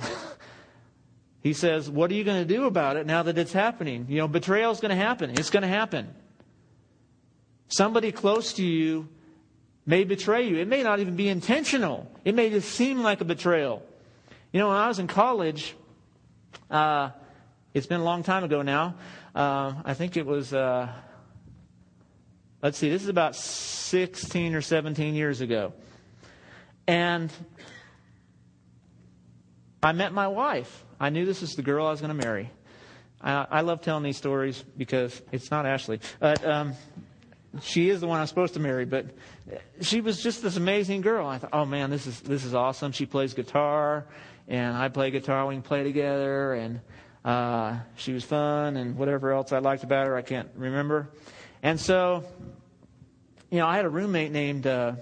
he 1.41 1.53
says, 1.53 1.89
What 1.89 2.12
are 2.12 2.13
you 2.13 2.25
going 2.25 2.46
to 2.46 2.53
do 2.53 2.65
about 2.65 2.98
it 2.98 3.05
now 3.05 3.24
that 3.24 3.38
it's 3.38 3.53
happening? 3.53 4.08
You 4.10 4.17
know, 4.17 4.27
betrayal 4.27 4.72
is 4.72 4.82
going 4.82 4.89
to 4.89 5.01
happen. 5.01 5.32
It's 5.32 5.50
going 5.50 5.63
to 5.63 5.70
happen. 5.70 6.13
Somebody 7.70 8.12
close 8.12 8.53
to 8.53 8.63
you 8.63 9.08
may 9.86 10.03
betray 10.03 10.48
you. 10.48 10.58
It 10.58 10.67
may 10.67 10.84
not 10.84 11.00
even 11.00 11.15
be 11.15 11.29
intentional, 11.29 12.12
it 12.25 12.36
may 12.36 12.50
just 12.50 12.72
seem 12.72 13.01
like 13.01 13.22
a 13.22 13.25
betrayal. 13.25 13.84
You 14.51 14.60
know, 14.60 14.70
when 14.70 14.77
I 14.77 14.88
was 14.88 15.00
in 15.00 15.08
college, 15.08 15.75
uh, 16.70 17.10
it's 17.74 17.88
been 17.88 18.00
a 18.00 18.03
long 18.03 18.24
time 18.24 18.44
ago 18.44 18.62
now. 18.62 18.96
Uh, 19.34 19.74
I 19.84 19.94
think 19.94 20.15
it 20.17 20.25
was, 20.25 20.53
uh, 20.53 20.89
let's 22.65 22.79
see, 22.79 22.89
this 22.89 23.03
is 23.03 23.10
about 23.10 23.36
16 23.36 24.55
or 24.55 24.62
17 24.62 25.13
years 25.13 25.39
ago. 25.39 25.72
And 26.88 27.31
I 29.84 29.91
met 29.91 30.13
my 30.13 30.27
wife. 30.27 30.84
I 31.00 31.12
knew 31.12 31.27
this 31.27 31.41
was 31.41 31.53
the 31.53 31.62
girl 31.62 31.86
I 31.86 31.91
was 31.91 32.01
going 32.01 32.17
to 32.17 32.25
marry. 32.25 32.50
I, 33.22 33.45
I, 33.51 33.62
love 33.62 33.81
telling 33.81 34.01
these 34.01 34.17
stories 34.17 34.63
because 34.75 35.22
it's 35.31 35.51
not 35.51 35.67
Ashley. 35.67 36.00
But 36.19 36.43
um, 36.43 36.74
she 37.62 37.91
is 37.91 38.01
the 38.01 38.07
one 38.07 38.19
I'm 38.19 38.25
supposed 38.25 38.55
to 38.55 38.60
marry. 38.60 38.86
But 38.86 39.12
she 39.81 40.01
was 40.01 40.24
just 40.24 40.41
this 40.41 40.57
amazing 40.57 41.01
girl. 41.01 41.27
I 41.27 41.38
thought, 41.38 41.51
oh 41.53 41.65
man, 41.65 41.91
this 41.91 42.07
is 42.07 42.19
this 42.22 42.43
is 42.45 42.55
awesome. 42.55 42.91
She 42.93 43.05
plays 43.05 43.36
guitar 43.36 44.07
and 44.48 44.75
I 44.75 44.89
play 44.89 45.12
guitar. 45.12 45.45
We 45.45 45.53
can 45.53 45.62
play 45.62 45.84
together, 45.84 46.55
and 46.55 46.79
uh, 47.24 47.77
she 47.95 48.12
was 48.12 48.24
fun, 48.24 48.75
and 48.75 48.98
whatever 48.98 49.34
else 49.34 49.51
I 49.51 49.60
liked 49.60 49.84
about 49.84 50.07
her, 50.07 50.15
I 50.15 50.24
can't 50.24 50.50
remember. 50.55 51.12
And 51.62 51.79
so, 51.79 52.24
you 53.50 53.60
know, 53.60 53.68
I 53.68 53.75
had 53.75 53.86
a 53.86 53.90
roommate 53.90 54.32
named 54.32 54.68
uh, 54.68 54.94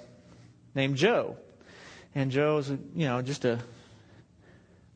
named 0.76 0.98
Joe, 0.98 1.38
and 2.16 2.32
Joe's, 2.32 2.70
you 2.70 3.08
know, 3.08 3.22
just 3.22 3.46
a. 3.46 3.60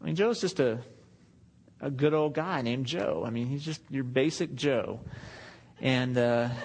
I 0.01 0.05
mean, 0.05 0.15
Joe's 0.15 0.39
just 0.41 0.59
a 0.59 0.79
a 1.79 1.89
good 1.89 2.13
old 2.13 2.33
guy 2.33 2.61
named 2.61 2.85
Joe. 2.85 3.23
I 3.25 3.29
mean, 3.29 3.47
he's 3.47 3.63
just 3.63 3.81
your 3.89 4.03
basic 4.03 4.55
Joe, 4.55 4.99
and. 5.81 6.17
Uh, 6.17 6.49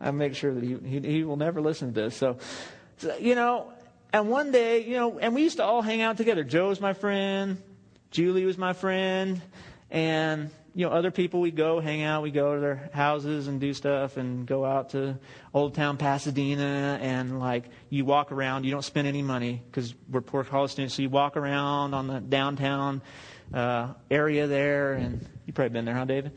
I 0.00 0.10
make 0.10 0.34
sure 0.34 0.52
that 0.52 0.64
he, 0.64 0.76
he, 0.84 1.00
he 1.00 1.24
will 1.24 1.36
never 1.36 1.60
listen 1.60 1.94
to 1.94 2.00
this. 2.00 2.16
So, 2.16 2.38
so, 2.98 3.16
you 3.18 3.36
know, 3.36 3.72
and 4.12 4.28
one 4.28 4.50
day, 4.50 4.84
you 4.84 4.96
know, 4.96 5.18
and 5.18 5.32
we 5.34 5.42
used 5.42 5.58
to 5.58 5.64
all 5.64 5.80
hang 5.80 6.00
out 6.02 6.16
together. 6.16 6.42
Joe 6.42 6.68
was 6.68 6.80
my 6.80 6.92
friend, 6.92 7.62
Julie 8.10 8.44
was 8.44 8.58
my 8.58 8.72
friend, 8.72 9.40
and 9.90 10.50
you 10.74 10.86
know, 10.86 10.92
other 10.92 11.10
people 11.10 11.40
we 11.40 11.50
go 11.50 11.80
hang 11.80 12.02
out, 12.02 12.22
we 12.22 12.30
go 12.30 12.54
to 12.54 12.60
their 12.60 12.90
houses 12.92 13.46
and 13.46 13.60
do 13.60 13.74
stuff 13.74 14.16
and 14.16 14.46
go 14.46 14.64
out 14.64 14.90
to 14.90 15.18
Old 15.52 15.74
Town 15.74 15.98
Pasadena 15.98 16.98
and 17.00 17.38
like 17.38 17.64
you 17.90 18.04
walk 18.04 18.32
around, 18.32 18.64
you 18.64 18.70
don't 18.70 18.84
spend 18.84 19.06
any 19.06 19.22
money 19.22 19.62
because 19.66 19.94
we're 20.10 20.22
poor 20.22 20.44
college 20.44 20.72
students, 20.72 20.94
so 20.94 21.02
you 21.02 21.10
walk 21.10 21.36
around 21.36 21.92
on 21.94 22.06
the 22.06 22.20
downtown 22.20 23.02
uh, 23.52 23.92
area 24.10 24.46
there 24.46 24.94
and 24.94 25.26
you've 25.46 25.54
probably 25.54 25.74
been 25.74 25.84
there, 25.84 25.94
huh, 25.94 26.06
David? 26.06 26.32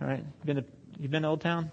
All 0.00 0.06
right. 0.06 0.22
You've 0.22 0.46
been 0.46 0.56
to, 0.56 0.64
you've 1.00 1.10
been 1.10 1.22
to 1.22 1.28
Old 1.28 1.40
Town 1.40 1.70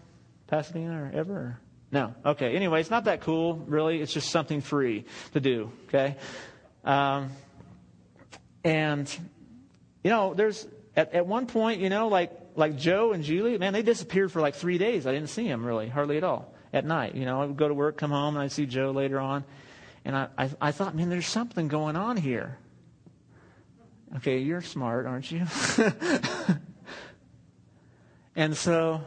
Pasadena 0.47 1.03
or 1.03 1.11
ever? 1.13 1.33
Or? 1.33 1.59
No. 1.91 2.15
Okay. 2.25 2.55
Anyway, 2.55 2.79
it's 2.79 2.89
not 2.89 3.03
that 3.03 3.21
cool, 3.21 3.57
really. 3.57 4.01
It's 4.01 4.13
just 4.13 4.29
something 4.29 4.61
free 4.61 5.05
to 5.33 5.39
do. 5.39 5.71
Okay. 5.87 6.15
Um, 6.83 7.29
and 8.63 9.07
you 10.03 10.09
know, 10.09 10.33
there's 10.33 10.67
at, 10.95 11.13
at 11.13 11.25
one 11.25 11.45
point, 11.45 11.79
you 11.79 11.89
know, 11.89 12.07
like 12.07 12.31
like 12.55 12.77
Joe 12.77 13.13
and 13.13 13.23
Julie, 13.23 13.57
man, 13.57 13.73
they 13.73 13.81
disappeared 13.81 14.31
for 14.31 14.41
like 14.41 14.55
three 14.55 14.77
days. 14.77 15.07
I 15.07 15.13
didn't 15.13 15.29
see 15.29 15.47
them 15.47 15.65
really, 15.65 15.87
hardly 15.87 16.17
at 16.17 16.23
all. 16.23 16.53
At 16.73 16.85
night, 16.85 17.15
you 17.15 17.25
know, 17.25 17.41
I 17.41 17.45
would 17.45 17.57
go 17.57 17.67
to 17.67 17.73
work, 17.73 17.97
come 17.97 18.11
home, 18.11 18.35
and 18.35 18.43
I'd 18.43 18.51
see 18.51 18.65
Joe 18.65 18.91
later 18.91 19.19
on, 19.19 19.43
and 20.05 20.15
I, 20.15 20.27
I 20.37 20.49
I 20.61 20.71
thought, 20.71 20.95
man, 20.95 21.09
there's 21.09 21.27
something 21.27 21.67
going 21.67 21.95
on 21.95 22.17
here. 22.17 22.57
Okay, 24.17 24.39
you're 24.39 24.61
smart, 24.61 25.05
aren't 25.05 25.31
you? 25.31 25.45
and 28.35 28.55
so 28.55 29.01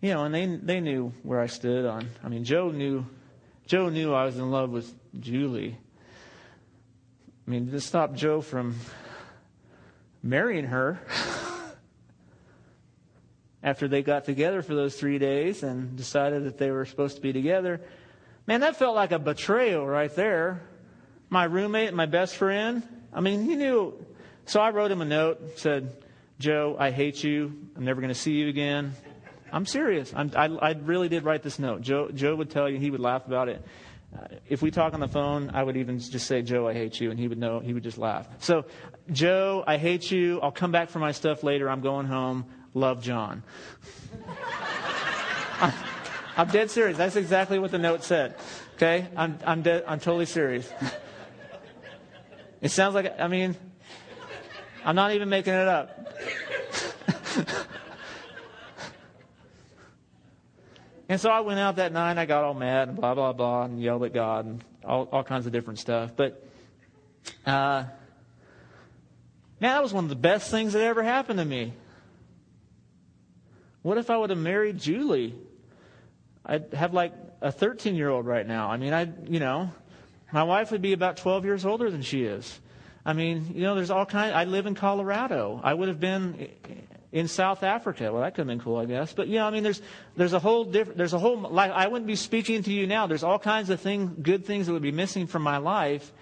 you 0.00 0.12
know, 0.14 0.24
and 0.24 0.34
they 0.34 0.46
they 0.46 0.80
knew 0.80 1.12
where 1.22 1.40
I 1.40 1.46
stood 1.46 1.84
on. 1.84 2.08
I 2.22 2.28
mean, 2.28 2.44
Joe 2.44 2.70
knew 2.70 3.06
Joe 3.66 3.88
knew 3.88 4.14
I 4.14 4.24
was 4.24 4.36
in 4.36 4.50
love 4.50 4.70
with 4.70 4.94
Julie. 5.18 5.76
I 7.46 7.50
mean, 7.50 7.70
to 7.70 7.80
stop 7.80 8.14
Joe 8.14 8.40
from 8.40 8.76
marrying 10.22 10.64
her 10.64 11.00
after 13.62 13.88
they 13.88 14.02
got 14.02 14.24
together 14.24 14.62
for 14.62 14.74
those 14.74 14.96
three 14.96 15.18
days 15.18 15.62
and 15.62 15.96
decided 15.96 16.44
that 16.44 16.58
they 16.58 16.70
were 16.70 16.84
supposed 16.84 17.16
to 17.16 17.22
be 17.22 17.32
together, 17.32 17.80
man, 18.46 18.60
that 18.60 18.76
felt 18.76 18.94
like 18.94 19.12
a 19.12 19.18
betrayal 19.18 19.86
right 19.86 20.14
there. 20.14 20.62
My 21.30 21.44
roommate, 21.44 21.92
my 21.92 22.06
best 22.06 22.36
friend. 22.36 22.82
I 23.12 23.20
mean, 23.20 23.44
he 23.44 23.56
knew. 23.56 23.94
So 24.46 24.60
I 24.60 24.70
wrote 24.70 24.90
him 24.90 25.02
a 25.02 25.04
note, 25.04 25.58
said, 25.58 26.02
Joe, 26.38 26.76
I 26.78 26.90
hate 26.90 27.22
you. 27.22 27.52
I'm 27.76 27.84
never 27.84 28.00
going 28.00 28.12
to 28.12 28.18
see 28.18 28.32
you 28.32 28.48
again. 28.48 28.94
I'm 29.52 29.66
serious. 29.66 30.12
I'm, 30.14 30.30
I, 30.36 30.46
I 30.46 30.70
really 30.72 31.08
did 31.08 31.24
write 31.24 31.42
this 31.42 31.58
note. 31.58 31.82
Joe, 31.82 32.10
Joe 32.10 32.36
would 32.36 32.50
tell 32.50 32.68
you, 32.68 32.78
he 32.78 32.90
would 32.90 33.00
laugh 33.00 33.26
about 33.26 33.48
it. 33.48 33.62
Uh, 34.16 34.26
if 34.48 34.62
we 34.62 34.70
talk 34.70 34.94
on 34.94 35.00
the 35.00 35.08
phone, 35.08 35.50
I 35.52 35.62
would 35.62 35.76
even 35.76 35.98
just 35.98 36.26
say, 36.26 36.40
Joe, 36.42 36.66
I 36.66 36.72
hate 36.72 37.00
you, 37.00 37.10
and 37.10 37.20
he 37.20 37.28
would 37.28 37.38
know, 37.38 37.60
he 37.60 37.74
would 37.74 37.82
just 37.82 37.98
laugh. 37.98 38.26
So, 38.38 38.64
Joe, 39.12 39.62
I 39.66 39.76
hate 39.76 40.10
you. 40.10 40.40
I'll 40.40 40.50
come 40.50 40.72
back 40.72 40.88
for 40.88 40.98
my 40.98 41.12
stuff 41.12 41.42
later. 41.42 41.68
I'm 41.68 41.82
going 41.82 42.06
home. 42.06 42.46
Love, 42.74 43.02
John. 43.02 43.42
I'm, 46.36 46.48
dead 46.48 46.70
serious. 46.70 46.96
That's 46.96 47.16
exactly 47.16 47.58
what 47.58 47.70
the 47.70 47.78
note 47.78 48.04
said. 48.04 48.36
Okay? 48.76 49.08
I'm, 49.16 49.38
I'm, 49.44 49.62
dead, 49.62 49.84
I'm 49.86 50.00
totally 50.00 50.26
serious. 50.26 50.70
It 52.60 52.72
sounds 52.72 52.94
like, 52.94 53.20
I 53.20 53.28
mean, 53.28 53.56
I'm 54.84 54.96
not 54.96 55.12
even 55.12 55.28
making 55.28 55.54
it 55.54 55.68
up. 55.68 56.08
And 61.08 61.18
so 61.20 61.30
I 61.30 61.40
went 61.40 61.58
out 61.58 61.76
that 61.76 61.92
night 61.92 62.10
and 62.10 62.20
I 62.20 62.26
got 62.26 62.44
all 62.44 62.54
mad 62.54 62.88
and 62.88 62.96
blah, 62.96 63.14
blah, 63.14 63.32
blah, 63.32 63.62
and 63.62 63.80
yelled 63.80 64.04
at 64.04 64.12
God 64.12 64.44
and 64.44 64.64
all, 64.84 65.08
all 65.10 65.24
kinds 65.24 65.46
of 65.46 65.52
different 65.52 65.78
stuff. 65.78 66.12
But, 66.14 66.46
uh, 67.46 67.84
man, 69.58 69.72
that 69.72 69.82
was 69.82 69.92
one 69.92 70.04
of 70.04 70.10
the 70.10 70.16
best 70.16 70.50
things 70.50 70.74
that 70.74 70.82
ever 70.82 71.02
happened 71.02 71.38
to 71.38 71.44
me. 71.44 71.72
What 73.80 73.96
if 73.96 74.10
I 74.10 74.18
would 74.18 74.28
have 74.28 74.38
married 74.38 74.78
Julie? 74.78 75.34
I'd 76.44 76.74
have 76.74 76.92
like 76.92 77.14
a 77.40 77.52
13 77.52 77.94
year 77.94 78.10
old 78.10 78.26
right 78.26 78.46
now. 78.46 78.68
I 78.68 78.76
mean, 78.76 78.92
I, 78.92 79.08
you 79.28 79.40
know, 79.40 79.70
my 80.30 80.42
wife 80.42 80.70
would 80.72 80.82
be 80.82 80.92
about 80.92 81.16
12 81.16 81.44
years 81.46 81.64
older 81.64 81.90
than 81.90 82.02
she 82.02 82.24
is. 82.24 82.60
I 83.04 83.14
mean, 83.14 83.52
you 83.54 83.62
know, 83.62 83.74
there's 83.74 83.90
all 83.90 84.04
kind. 84.04 84.34
I 84.34 84.44
live 84.44 84.66
in 84.66 84.74
Colorado. 84.74 85.58
I 85.64 85.72
would 85.72 85.88
have 85.88 86.00
been 86.00 86.50
in 87.12 87.28
South 87.28 87.62
Africa. 87.62 88.12
Well, 88.12 88.22
that 88.22 88.34
could 88.34 88.42
have 88.42 88.46
been 88.48 88.60
cool, 88.60 88.76
I 88.76 88.84
guess. 88.84 89.12
But 89.12 89.28
yeah, 89.28 89.46
I 89.46 89.50
mean, 89.50 89.62
there's 89.62 89.80
there's 90.16 90.32
a 90.32 90.38
whole 90.38 90.64
different. 90.64 90.98
There's 90.98 91.14
a 91.14 91.18
whole. 91.18 91.36
Like, 91.38 91.70
I 91.70 91.88
wouldn't 91.88 92.06
be 92.06 92.16
speaking 92.16 92.62
to 92.64 92.72
you 92.72 92.86
now. 92.86 93.06
There's 93.06 93.24
all 93.24 93.38
kinds 93.38 93.70
of 93.70 93.80
things, 93.80 94.10
good 94.22 94.44
things 94.44 94.66
that 94.66 94.72
would 94.72 94.82
be 94.82 94.92
missing 94.92 95.26
from 95.26 95.42
my 95.42 95.58
life. 95.58 96.12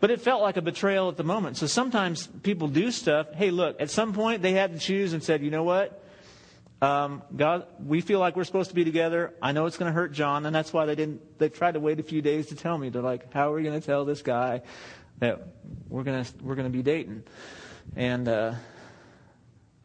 But 0.00 0.10
it 0.10 0.20
felt 0.20 0.42
like 0.42 0.56
a 0.56 0.62
betrayal 0.62 1.08
at 1.08 1.16
the 1.16 1.22
moment. 1.22 1.56
So 1.58 1.68
sometimes 1.68 2.26
people 2.26 2.66
do 2.66 2.90
stuff. 2.90 3.32
Hey, 3.34 3.52
look, 3.52 3.80
at 3.80 3.88
some 3.88 4.12
point 4.12 4.42
they 4.42 4.50
had 4.50 4.72
to 4.72 4.78
choose 4.80 5.12
and 5.12 5.22
said, 5.22 5.42
you 5.42 5.50
know 5.52 5.62
what? 5.62 6.02
Um, 6.80 7.22
God, 7.36 7.66
we 7.78 8.00
feel 8.00 8.18
like 8.18 8.34
we're 8.34 8.42
supposed 8.42 8.70
to 8.70 8.74
be 8.74 8.82
together. 8.82 9.32
I 9.40 9.52
know 9.52 9.66
it's 9.66 9.76
going 9.78 9.88
to 9.88 9.94
hurt 9.94 10.10
John, 10.10 10.44
and 10.44 10.52
that's 10.52 10.72
why 10.72 10.86
they 10.86 10.96
didn't. 10.96 11.38
They 11.38 11.48
tried 11.48 11.74
to 11.74 11.80
wait 11.80 12.00
a 12.00 12.02
few 12.02 12.20
days 12.20 12.48
to 12.48 12.56
tell 12.56 12.76
me. 12.76 12.88
They're 12.88 13.00
like, 13.00 13.32
how 13.32 13.52
are 13.52 13.54
we 13.54 13.62
going 13.62 13.80
to 13.80 13.86
tell 13.86 14.04
this 14.04 14.22
guy 14.22 14.62
that 15.20 15.46
we're 15.88 16.02
going 16.02 16.24
to 16.24 16.32
we're 16.42 16.56
going 16.56 16.66
to 16.66 16.76
be 16.76 16.82
dating? 16.82 17.22
And 17.94 18.26
uh, 18.26 18.54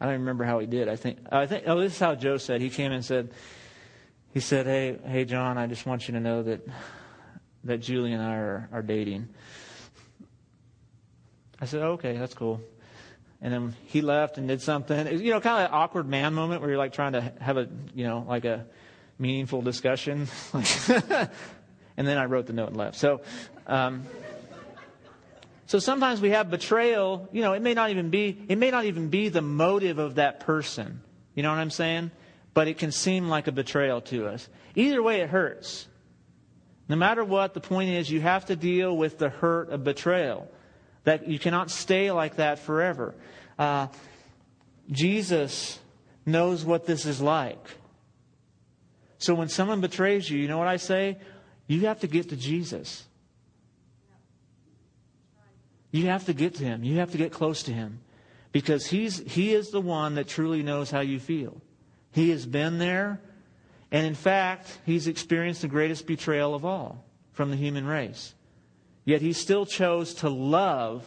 I 0.00 0.06
don't 0.06 0.20
remember 0.20 0.44
how 0.44 0.58
he 0.58 0.66
did. 0.66 0.88
I 0.88 0.96
think 0.96 1.18
I 1.30 1.46
think 1.46 1.64
oh 1.66 1.80
this 1.80 1.94
is 1.94 1.98
how 1.98 2.14
Joe 2.14 2.36
said. 2.36 2.60
He 2.60 2.70
came 2.70 2.92
and 2.92 3.04
said 3.04 3.30
he 4.32 4.40
said, 4.40 4.66
"Hey, 4.66 4.98
hey 5.04 5.24
John, 5.24 5.58
I 5.58 5.66
just 5.66 5.86
want 5.86 6.08
you 6.08 6.14
to 6.14 6.20
know 6.20 6.42
that 6.42 6.66
that 7.64 7.78
Julie 7.78 8.12
and 8.12 8.22
I 8.22 8.34
are, 8.34 8.68
are 8.72 8.82
dating. 8.82 9.28
I 11.60 11.66
said, 11.66 11.82
okay, 11.82 12.16
that's 12.16 12.34
cool. 12.34 12.60
And 13.40 13.52
then 13.52 13.76
he 13.86 14.00
left 14.00 14.38
and 14.38 14.48
did 14.48 14.62
something. 14.62 15.06
You 15.20 15.32
know, 15.32 15.40
kind 15.40 15.64
of 15.64 15.70
an 15.70 15.74
awkward 15.74 16.08
man 16.08 16.34
moment 16.34 16.60
where 16.60 16.70
you're 16.70 16.78
like 16.78 16.92
trying 16.92 17.12
to 17.12 17.32
have 17.40 17.56
a, 17.56 17.68
you 17.94 18.04
know, 18.04 18.24
like 18.26 18.44
a 18.44 18.66
meaningful 19.18 19.62
discussion. 19.62 20.28
and 20.52 21.28
then 21.96 22.18
I 22.18 22.24
wrote 22.24 22.46
the 22.46 22.52
note 22.52 22.68
and 22.68 22.76
left. 22.76 22.96
So, 22.96 23.20
um, 23.66 24.06
so 25.68 25.78
sometimes 25.78 26.22
we 26.22 26.30
have 26.30 26.50
betrayal. 26.50 27.28
You 27.30 27.42
know, 27.42 27.52
it 27.52 27.60
may 27.60 27.74
not 27.74 27.90
even 27.90 28.08
be 28.08 28.42
it 28.48 28.56
may 28.56 28.70
not 28.70 28.86
even 28.86 29.10
be 29.10 29.28
the 29.28 29.42
motive 29.42 29.98
of 29.98 30.14
that 30.14 30.40
person. 30.40 31.02
You 31.34 31.42
know 31.42 31.50
what 31.50 31.58
I'm 31.58 31.70
saying? 31.70 32.10
But 32.54 32.68
it 32.68 32.78
can 32.78 32.90
seem 32.90 33.28
like 33.28 33.46
a 33.46 33.52
betrayal 33.52 34.00
to 34.02 34.26
us. 34.26 34.48
Either 34.74 35.02
way, 35.02 35.20
it 35.20 35.28
hurts. 35.28 35.86
No 36.88 36.96
matter 36.96 37.22
what, 37.22 37.52
the 37.52 37.60
point 37.60 37.90
is 37.90 38.10
you 38.10 38.22
have 38.22 38.46
to 38.46 38.56
deal 38.56 38.96
with 38.96 39.18
the 39.18 39.28
hurt 39.28 39.68
of 39.68 39.84
betrayal. 39.84 40.50
That 41.04 41.28
you 41.28 41.38
cannot 41.38 41.70
stay 41.70 42.10
like 42.12 42.36
that 42.36 42.58
forever. 42.58 43.14
Uh, 43.58 43.88
Jesus 44.90 45.78
knows 46.24 46.64
what 46.64 46.86
this 46.86 47.04
is 47.04 47.20
like. 47.20 47.62
So 49.18 49.34
when 49.34 49.50
someone 49.50 49.82
betrays 49.82 50.30
you, 50.30 50.38
you 50.38 50.48
know 50.48 50.58
what 50.58 50.68
I 50.68 50.78
say? 50.78 51.18
You 51.66 51.80
have 51.86 52.00
to 52.00 52.06
get 52.06 52.30
to 52.30 52.36
Jesus. 52.36 53.04
You 55.90 56.06
have 56.06 56.26
to 56.26 56.34
get 56.34 56.54
to 56.56 56.64
him. 56.64 56.84
You 56.84 56.98
have 56.98 57.12
to 57.12 57.18
get 57.18 57.32
close 57.32 57.62
to 57.64 57.72
him. 57.72 58.00
Because 58.52 58.86
he's, 58.86 59.18
he 59.18 59.54
is 59.54 59.70
the 59.70 59.80
one 59.80 60.14
that 60.14 60.28
truly 60.28 60.62
knows 60.62 60.90
how 60.90 61.00
you 61.00 61.18
feel. 61.18 61.60
He 62.12 62.30
has 62.30 62.46
been 62.46 62.78
there. 62.78 63.20
And 63.90 64.06
in 64.06 64.14
fact, 64.14 64.78
he's 64.84 65.06
experienced 65.06 65.62
the 65.62 65.68
greatest 65.68 66.06
betrayal 66.06 66.54
of 66.54 66.64
all 66.64 67.04
from 67.32 67.50
the 67.50 67.56
human 67.56 67.86
race. 67.86 68.34
Yet 69.04 69.22
he 69.22 69.32
still 69.32 69.64
chose 69.64 70.14
to 70.14 70.28
love 70.28 71.06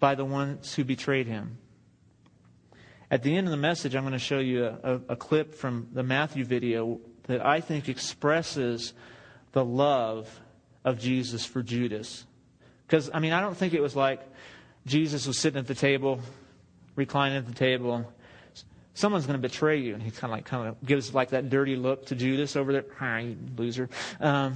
by 0.00 0.14
the 0.14 0.24
ones 0.24 0.74
who 0.74 0.84
betrayed 0.84 1.26
him. 1.26 1.58
At 3.10 3.22
the 3.22 3.36
end 3.36 3.46
of 3.46 3.52
the 3.52 3.56
message, 3.56 3.94
I'm 3.94 4.02
going 4.02 4.12
to 4.12 4.18
show 4.18 4.40
you 4.40 4.64
a, 4.64 4.78
a, 4.82 5.00
a 5.10 5.16
clip 5.16 5.54
from 5.54 5.88
the 5.92 6.02
Matthew 6.02 6.44
video 6.44 7.00
that 7.24 7.44
I 7.44 7.60
think 7.60 7.88
expresses 7.88 8.92
the 9.52 9.64
love 9.64 10.40
of 10.84 10.98
Jesus 10.98 11.46
for 11.46 11.62
Judas. 11.62 12.26
Because, 12.94 13.10
I 13.12 13.18
mean, 13.18 13.32
I 13.32 13.40
don't 13.40 13.56
think 13.56 13.74
it 13.74 13.82
was 13.82 13.96
like 13.96 14.20
Jesus 14.86 15.26
was 15.26 15.36
sitting 15.36 15.58
at 15.58 15.66
the 15.66 15.74
table, 15.74 16.20
reclining 16.94 17.38
at 17.38 17.44
the 17.44 17.52
table. 17.52 18.08
Someone's 18.94 19.26
going 19.26 19.36
to 19.36 19.42
betray 19.42 19.80
you. 19.80 19.94
And 19.94 20.00
he 20.00 20.12
kind 20.12 20.26
of 20.26 20.30
like 20.30 20.44
kind 20.44 20.68
of 20.68 20.76
gives 20.86 21.12
like 21.12 21.30
that 21.30 21.50
dirty 21.50 21.74
look 21.74 22.06
to 22.06 22.14
Judas 22.14 22.54
over 22.54 22.72
there. 22.72 22.84
Hi, 23.00 23.18
you 23.18 23.36
loser. 23.56 23.88
Um, 24.20 24.54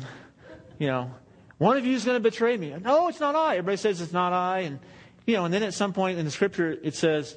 you 0.79 0.87
know, 0.87 1.11
one 1.57 1.79
of 1.79 1.85
you 1.85 1.97
is 1.97 2.05
going 2.05 2.15
to 2.15 2.23
betray 2.23 2.57
me. 2.57 2.73
No, 2.81 3.09
it's 3.09 3.19
not 3.19 3.35
I. 3.35 3.57
Everybody 3.57 3.77
says 3.77 4.01
it's 4.01 4.13
not 4.13 4.33
I. 4.33 4.61
And, 4.61 4.79
you 5.27 5.35
know, 5.35 5.45
and 5.45 5.53
then 5.53 5.65
at 5.65 5.75
some 5.75 5.93
point 5.93 6.21
in 6.21 6.25
the 6.25 6.31
scripture, 6.31 6.79
it 6.81 6.95
says, 6.95 7.37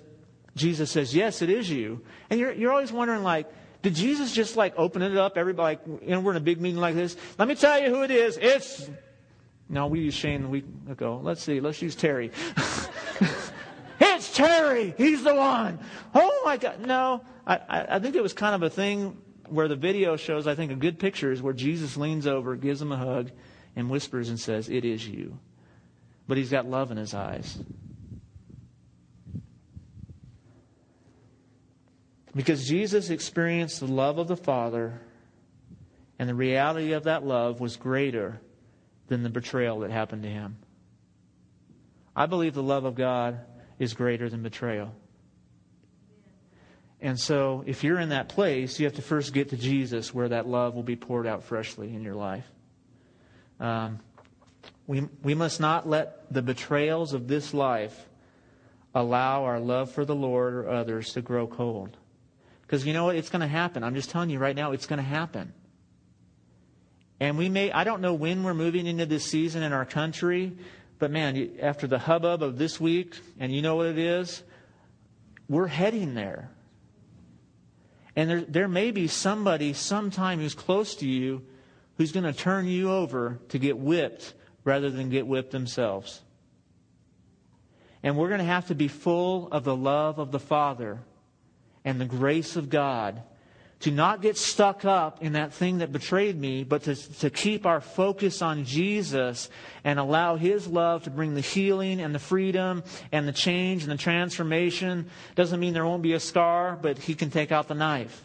Jesus 0.55 0.91
says, 0.91 1.15
yes, 1.15 1.41
it 1.41 1.49
is 1.49 1.67
you. 1.67 2.03
And 2.29 2.39
you're, 2.39 2.53
you're 2.53 2.71
always 2.71 2.91
wondering 2.91 3.23
like, 3.23 3.51
did 3.81 3.95
Jesus 3.95 4.33
just 4.33 4.55
like 4.55 4.75
open 4.77 5.01
it 5.01 5.17
up? 5.17 5.35
Everybody, 5.35 5.79
like, 5.79 6.01
you 6.03 6.11
know, 6.11 6.19
we're 6.19 6.29
in 6.29 6.37
a 6.37 6.41
big 6.41 6.61
meeting 6.61 6.79
like 6.79 6.93
this. 6.93 7.17
Let 7.39 7.47
me 7.47 7.55
tell 7.55 7.81
you 7.81 7.89
who 7.89 8.03
it 8.03 8.11
is. 8.11 8.37
It's 8.39 8.87
no, 9.71 9.87
we 9.87 10.01
used 10.01 10.17
Shane 10.17 10.43
a 10.43 10.49
week 10.49 10.65
ago. 10.89 11.21
Let's 11.23 11.41
see. 11.41 11.61
Let's 11.61 11.81
use 11.81 11.95
Terry. 11.95 12.31
it's 14.01 14.35
Terry. 14.35 14.93
He's 14.97 15.23
the 15.23 15.33
one. 15.33 15.79
Oh 16.13 16.41
my 16.43 16.57
God. 16.57 16.81
No, 16.81 17.23
I, 17.47 17.59
I 17.69 17.99
think 17.99 18.15
it 18.15 18.21
was 18.21 18.33
kind 18.33 18.53
of 18.53 18.63
a 18.63 18.69
thing 18.69 19.17
where 19.47 19.69
the 19.69 19.77
video 19.77 20.17
shows, 20.17 20.45
I 20.45 20.55
think, 20.55 20.73
a 20.73 20.75
good 20.75 20.99
picture 20.99 21.31
is 21.31 21.41
where 21.41 21.53
Jesus 21.53 21.95
leans 21.95 22.27
over, 22.27 22.57
gives 22.57 22.81
him 22.81 22.91
a 22.91 22.97
hug, 22.97 23.31
and 23.77 23.89
whispers 23.89 24.27
and 24.27 24.37
says, 24.37 24.67
It 24.67 24.83
is 24.83 25.07
you. 25.07 25.39
But 26.27 26.37
he's 26.37 26.49
got 26.49 26.65
love 26.65 26.91
in 26.91 26.97
his 26.97 27.13
eyes. 27.13 27.57
Because 32.35 32.67
Jesus 32.67 33.09
experienced 33.09 33.79
the 33.79 33.87
love 33.87 34.17
of 34.17 34.27
the 34.27 34.35
Father, 34.35 34.99
and 36.19 36.27
the 36.27 36.35
reality 36.35 36.91
of 36.91 37.05
that 37.05 37.25
love 37.25 37.61
was 37.61 37.77
greater 37.77 38.41
than 39.11 39.23
the 39.23 39.29
betrayal 39.29 39.81
that 39.81 39.91
happened 39.91 40.23
to 40.23 40.29
him. 40.29 40.55
I 42.15 42.27
believe 42.27 42.53
the 42.53 42.63
love 42.63 42.85
of 42.85 42.95
God 42.95 43.41
is 43.77 43.93
greater 43.93 44.29
than 44.29 44.41
betrayal. 44.41 44.95
And 47.01 47.19
so, 47.19 47.61
if 47.67 47.83
you're 47.83 47.99
in 47.99 48.09
that 48.09 48.29
place, 48.29 48.79
you 48.79 48.85
have 48.85 48.95
to 48.95 49.01
first 49.01 49.33
get 49.33 49.49
to 49.49 49.57
Jesus 49.57 50.13
where 50.13 50.29
that 50.29 50.47
love 50.47 50.75
will 50.75 50.83
be 50.83 50.95
poured 50.95 51.27
out 51.27 51.43
freshly 51.43 51.93
in 51.93 52.03
your 52.03 52.15
life. 52.15 52.45
Um, 53.59 53.99
we, 54.87 55.01
we 55.21 55.33
must 55.33 55.59
not 55.59 55.89
let 55.89 56.31
the 56.33 56.41
betrayals 56.41 57.13
of 57.13 57.27
this 57.27 57.53
life 57.53 58.07
allow 58.95 59.43
our 59.43 59.59
love 59.59 59.91
for 59.91 60.05
the 60.05 60.15
Lord 60.15 60.53
or 60.53 60.69
others 60.69 61.11
to 61.13 61.21
grow 61.21 61.47
cold. 61.47 61.97
Because 62.61 62.85
you 62.85 62.93
know 62.93 63.05
what? 63.05 63.17
It's 63.17 63.29
going 63.29 63.41
to 63.41 63.47
happen. 63.47 63.83
I'm 63.83 63.95
just 63.95 64.09
telling 64.09 64.29
you 64.29 64.39
right 64.39 64.55
now, 64.55 64.71
it's 64.71 64.85
going 64.85 64.99
to 64.99 65.03
happen. 65.03 65.53
And 67.21 67.37
we 67.37 67.49
may, 67.49 67.71
I 67.71 67.83
don't 67.83 68.01
know 68.01 68.15
when 68.15 68.43
we're 68.43 68.55
moving 68.55 68.87
into 68.87 69.05
this 69.05 69.23
season 69.23 69.61
in 69.61 69.73
our 69.73 69.85
country, 69.85 70.57
but 70.97 71.11
man, 71.11 71.51
after 71.61 71.85
the 71.85 71.99
hubbub 71.99 72.41
of 72.41 72.57
this 72.57 72.81
week, 72.81 73.15
and 73.39 73.53
you 73.53 73.61
know 73.61 73.75
what 73.75 73.85
it 73.85 73.99
is, 73.99 74.41
we're 75.47 75.67
heading 75.67 76.15
there. 76.15 76.49
And 78.15 78.27
there, 78.27 78.41
there 78.41 78.67
may 78.67 78.89
be 78.89 79.07
somebody 79.07 79.73
sometime 79.73 80.39
who's 80.39 80.55
close 80.55 80.95
to 80.95 81.07
you 81.07 81.45
who's 81.97 82.11
going 82.11 82.23
to 82.23 82.33
turn 82.33 82.65
you 82.65 82.91
over 82.91 83.39
to 83.49 83.59
get 83.59 83.77
whipped 83.77 84.33
rather 84.63 84.89
than 84.89 85.11
get 85.11 85.27
whipped 85.27 85.51
themselves. 85.51 86.21
And 88.01 88.17
we're 88.17 88.29
going 88.29 88.39
to 88.39 88.45
have 88.45 88.69
to 88.69 88.75
be 88.75 88.87
full 88.87 89.47
of 89.51 89.63
the 89.63 89.75
love 89.75 90.17
of 90.17 90.31
the 90.31 90.39
Father 90.39 91.01
and 91.85 92.01
the 92.01 92.05
grace 92.05 92.55
of 92.55 92.71
God 92.71 93.21
to 93.81 93.91
not 93.91 94.21
get 94.21 94.37
stuck 94.37 94.85
up 94.85 95.23
in 95.23 95.33
that 95.33 95.53
thing 95.53 95.79
that 95.79 95.91
betrayed 95.91 96.39
me, 96.39 96.63
but 96.63 96.83
to, 96.83 96.95
to 97.19 97.29
keep 97.29 97.65
our 97.65 97.81
focus 97.81 98.41
on 98.41 98.63
Jesus 98.63 99.49
and 99.83 99.99
allow 99.99 100.35
His 100.35 100.67
love 100.67 101.03
to 101.03 101.09
bring 101.09 101.33
the 101.33 101.41
healing 101.41 101.99
and 101.99 102.13
the 102.13 102.19
freedom 102.19 102.83
and 103.11 103.27
the 103.27 103.31
change 103.31 103.83
and 103.83 103.91
the 103.91 103.97
transformation. 103.97 105.09
Doesn't 105.35 105.59
mean 105.59 105.73
there 105.73 105.85
won't 105.85 106.03
be 106.03 106.13
a 106.13 106.19
scar, 106.19 106.77
but 106.79 106.99
He 106.99 107.15
can 107.15 107.31
take 107.31 107.51
out 107.51 107.67
the 107.67 107.73
knife. 107.73 108.23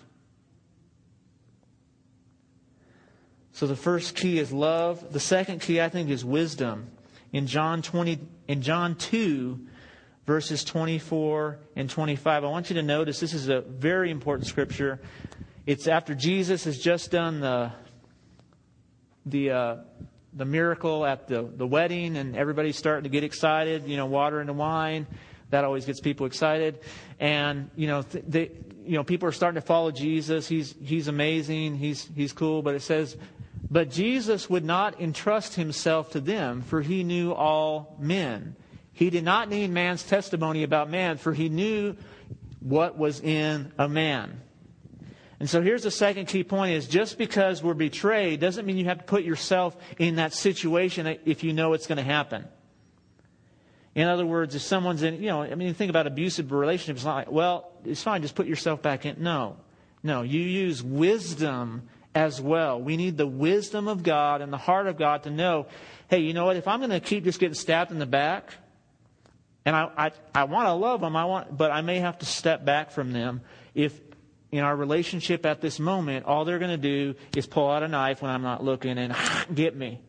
So 3.52 3.66
the 3.66 3.76
first 3.76 4.14
key 4.14 4.38
is 4.38 4.52
love. 4.52 5.14
The 5.14 5.20
second 5.20 5.62
key, 5.62 5.80
I 5.80 5.88
think, 5.88 6.10
is 6.10 6.22
wisdom. 6.22 6.90
In 7.32 7.46
John 7.46 7.80
20, 7.80 8.18
in 8.48 8.60
John 8.60 8.94
2, 8.96 9.58
verses 10.26 10.64
24 10.64 11.58
and 11.76 11.88
25. 11.88 12.44
I 12.44 12.46
want 12.48 12.68
you 12.68 12.74
to 12.74 12.82
notice 12.82 13.20
this 13.20 13.32
is 13.32 13.48
a 13.48 13.60
very 13.60 14.10
important 14.10 14.48
scripture. 14.48 15.00
It's 15.66 15.86
after 15.86 16.14
Jesus 16.14 16.64
has 16.64 16.78
just 16.78 17.10
done 17.10 17.40
the 17.40 17.72
the 19.24 19.50
uh, 19.50 19.76
the 20.32 20.44
miracle 20.44 21.06
at 21.06 21.28
the 21.28 21.42
the 21.42 21.66
wedding, 21.66 22.16
and 22.16 22.36
everybody's 22.36 22.76
starting 22.76 23.04
to 23.04 23.10
get 23.10 23.24
excited. 23.24 23.86
You 23.86 23.96
know, 23.96 24.06
water 24.06 24.40
into 24.40 24.52
wine. 24.52 25.06
That 25.50 25.64
always 25.64 25.86
gets 25.86 26.00
people 26.00 26.26
excited, 26.26 26.80
and 27.20 27.70
you 27.76 27.86
know, 27.86 28.02
th- 28.02 28.24
they, 28.26 28.50
you 28.84 28.96
know, 28.96 29.04
people 29.04 29.28
are 29.28 29.32
starting 29.32 29.60
to 29.60 29.66
follow 29.66 29.92
Jesus. 29.92 30.48
He's 30.48 30.74
he's 30.82 31.08
amazing. 31.08 31.76
He's 31.76 32.08
he's 32.14 32.32
cool. 32.32 32.62
But 32.62 32.74
it 32.74 32.82
says, 32.82 33.16
but 33.70 33.90
Jesus 33.90 34.50
would 34.50 34.64
not 34.64 35.00
entrust 35.00 35.54
himself 35.54 36.10
to 36.12 36.20
them, 36.20 36.62
for 36.62 36.80
he 36.80 37.04
knew 37.04 37.32
all 37.32 37.96
men. 38.00 38.56
He 38.96 39.10
did 39.10 39.24
not 39.24 39.50
need 39.50 39.70
man's 39.70 40.02
testimony 40.02 40.62
about 40.62 40.88
man, 40.88 41.18
for 41.18 41.34
he 41.34 41.50
knew 41.50 41.96
what 42.60 42.96
was 42.96 43.20
in 43.20 43.70
a 43.76 43.90
man. 43.90 44.40
And 45.38 45.50
so 45.50 45.60
here's 45.60 45.82
the 45.82 45.90
second 45.90 46.28
key 46.28 46.44
point 46.44 46.72
is 46.72 46.88
just 46.88 47.18
because 47.18 47.62
we're 47.62 47.74
betrayed 47.74 48.40
doesn't 48.40 48.64
mean 48.64 48.78
you 48.78 48.86
have 48.86 49.00
to 49.00 49.04
put 49.04 49.22
yourself 49.22 49.76
in 49.98 50.16
that 50.16 50.32
situation 50.32 51.18
if 51.26 51.44
you 51.44 51.52
know 51.52 51.74
it's 51.74 51.86
going 51.86 51.98
to 51.98 52.02
happen. 52.02 52.46
In 53.94 54.08
other 54.08 54.24
words, 54.24 54.54
if 54.54 54.62
someone's 54.62 55.02
in, 55.02 55.16
you 55.16 55.26
know, 55.28 55.42
I 55.42 55.54
mean, 55.56 55.74
think 55.74 55.90
about 55.90 56.06
abusive 56.06 56.50
relationships. 56.50 57.00
It's 57.00 57.04
not 57.04 57.16
like, 57.16 57.30
well, 57.30 57.70
it's 57.84 58.02
fine, 58.02 58.22
just 58.22 58.34
put 58.34 58.46
yourself 58.46 58.80
back 58.80 59.04
in. 59.04 59.22
No. 59.22 59.58
No, 60.02 60.22
you 60.22 60.40
use 60.40 60.82
wisdom 60.82 61.90
as 62.14 62.40
well. 62.40 62.80
We 62.80 62.96
need 62.96 63.18
the 63.18 63.26
wisdom 63.26 63.88
of 63.88 64.02
God 64.02 64.40
and 64.40 64.50
the 64.50 64.56
heart 64.56 64.86
of 64.86 64.96
God 64.96 65.24
to 65.24 65.30
know, 65.30 65.66
hey, 66.08 66.20
you 66.20 66.32
know 66.32 66.46
what? 66.46 66.56
If 66.56 66.66
I'm 66.66 66.80
going 66.80 66.88
to 66.88 67.00
keep 67.00 67.24
just 67.24 67.38
getting 67.38 67.52
stabbed 67.52 67.90
in 67.90 67.98
the 67.98 68.06
back, 68.06 68.54
and 69.66 69.74
I, 69.74 69.90
I, 69.98 70.12
I 70.34 70.44
want 70.44 70.68
to 70.68 70.72
love 70.72 71.02
them, 71.02 71.16
I 71.16 71.24
want, 71.26 71.54
but 71.54 71.72
I 71.72 71.82
may 71.82 71.98
have 71.98 72.18
to 72.18 72.26
step 72.26 72.64
back 72.64 72.92
from 72.92 73.12
them 73.12 73.42
if 73.74 74.00
in 74.52 74.60
our 74.60 74.74
relationship 74.74 75.44
at 75.44 75.60
this 75.60 75.80
moment, 75.80 76.24
all 76.24 76.44
they're 76.44 76.60
going 76.60 76.70
to 76.70 76.76
do 76.76 77.14
is 77.36 77.46
pull 77.46 77.68
out 77.68 77.82
a 77.82 77.88
knife 77.88 78.22
when 78.22 78.30
I'm 78.30 78.42
not 78.42 78.64
looking 78.64 78.96
and 78.96 79.14
get 79.54 79.76
me. 79.76 80.00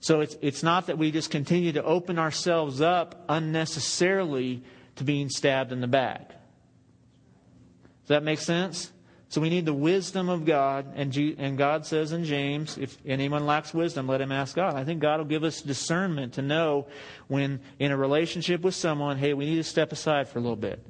So 0.00 0.20
it's, 0.20 0.36
it's 0.40 0.62
not 0.62 0.86
that 0.86 0.98
we 0.98 1.12
just 1.12 1.30
continue 1.30 1.72
to 1.72 1.84
open 1.84 2.18
ourselves 2.18 2.80
up 2.80 3.24
unnecessarily 3.28 4.64
to 4.96 5.04
being 5.04 5.28
stabbed 5.28 5.70
in 5.70 5.80
the 5.80 5.86
back. 5.86 6.30
Does 6.30 8.08
that 8.08 8.24
make 8.24 8.40
sense? 8.40 8.90
So 9.32 9.40
we 9.40 9.48
need 9.48 9.64
the 9.64 9.72
wisdom 9.72 10.28
of 10.28 10.44
God. 10.44 10.92
And, 10.94 11.10
G- 11.10 11.34
and 11.38 11.56
God 11.56 11.86
says 11.86 12.12
in 12.12 12.26
James, 12.26 12.76
if 12.76 12.98
anyone 13.06 13.46
lacks 13.46 13.72
wisdom, 13.72 14.06
let 14.06 14.20
him 14.20 14.30
ask 14.30 14.54
God. 14.54 14.74
I 14.74 14.84
think 14.84 15.00
God 15.00 15.20
will 15.20 15.24
give 15.24 15.42
us 15.42 15.62
discernment 15.62 16.34
to 16.34 16.42
know 16.42 16.86
when 17.28 17.60
in 17.78 17.92
a 17.92 17.96
relationship 17.96 18.60
with 18.60 18.74
someone, 18.74 19.16
hey, 19.16 19.32
we 19.32 19.46
need 19.46 19.56
to 19.56 19.64
step 19.64 19.90
aside 19.90 20.28
for 20.28 20.38
a 20.38 20.42
little 20.42 20.54
bit. 20.54 20.84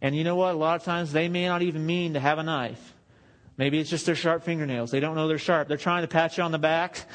And 0.00 0.14
you 0.14 0.22
know 0.22 0.36
what? 0.36 0.54
A 0.54 0.56
lot 0.56 0.76
of 0.76 0.84
times 0.84 1.10
they 1.10 1.28
may 1.28 1.48
not 1.48 1.62
even 1.62 1.84
mean 1.84 2.14
to 2.14 2.20
have 2.20 2.38
a 2.38 2.44
knife. 2.44 2.94
Maybe 3.56 3.80
it's 3.80 3.90
just 3.90 4.06
their 4.06 4.14
sharp 4.14 4.44
fingernails. 4.44 4.92
They 4.92 5.00
don't 5.00 5.16
know 5.16 5.26
they're 5.26 5.36
sharp. 5.36 5.66
They're 5.66 5.76
trying 5.76 6.02
to 6.02 6.08
pat 6.08 6.36
you 6.36 6.44
on 6.44 6.52
the 6.52 6.60
back, 6.60 7.06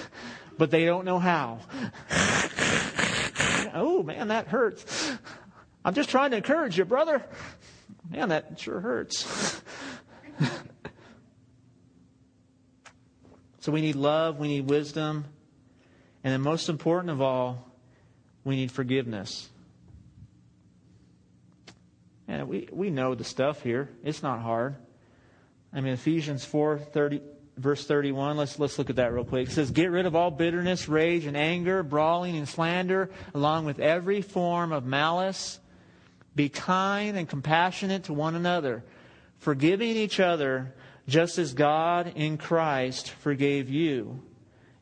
but 0.56 0.70
they 0.70 0.86
don't 0.86 1.04
know 1.04 1.18
how. 1.18 1.58
oh, 3.74 4.02
man, 4.02 4.28
that 4.28 4.46
hurts. 4.48 5.12
I'm 5.84 5.92
just 5.92 6.08
trying 6.08 6.30
to 6.30 6.38
encourage 6.38 6.78
you, 6.78 6.86
brother. 6.86 7.22
Man, 8.10 8.30
that 8.30 8.58
sure 8.58 8.80
hurts. 8.80 9.60
so 13.64 13.72
we 13.72 13.80
need 13.80 13.96
love, 13.96 14.38
we 14.38 14.48
need 14.48 14.68
wisdom, 14.68 15.24
and 16.22 16.34
then 16.34 16.42
most 16.42 16.68
important 16.68 17.10
of 17.10 17.22
all, 17.22 17.66
we 18.44 18.56
need 18.56 18.70
forgiveness. 18.70 19.48
And 22.28 22.46
we, 22.46 22.68
we 22.70 22.90
know 22.90 23.14
the 23.14 23.24
stuff 23.24 23.62
here. 23.62 23.88
It's 24.04 24.22
not 24.22 24.42
hard. 24.42 24.76
I 25.72 25.80
mean, 25.80 25.94
Ephesians 25.94 26.44
4 26.44 26.78
30, 26.78 27.22
verse 27.56 27.86
31, 27.86 28.36
let's, 28.36 28.58
let's 28.58 28.78
look 28.78 28.90
at 28.90 28.96
that 28.96 29.14
real 29.14 29.24
quick. 29.24 29.48
It 29.48 29.52
says, 29.52 29.70
Get 29.70 29.90
rid 29.90 30.04
of 30.04 30.14
all 30.14 30.30
bitterness, 30.30 30.86
rage, 30.86 31.24
and 31.24 31.34
anger, 31.34 31.82
brawling, 31.82 32.36
and 32.36 32.46
slander, 32.46 33.08
along 33.32 33.64
with 33.64 33.80
every 33.80 34.20
form 34.20 34.72
of 34.72 34.84
malice. 34.84 35.58
Be 36.36 36.50
kind 36.50 37.16
and 37.16 37.26
compassionate 37.26 38.04
to 38.04 38.12
one 38.12 38.34
another, 38.34 38.84
forgiving 39.38 39.96
each 39.96 40.20
other 40.20 40.74
just 41.06 41.38
as 41.38 41.54
God 41.54 42.12
in 42.16 42.38
Christ 42.38 43.10
forgave 43.10 43.68
you. 43.68 44.22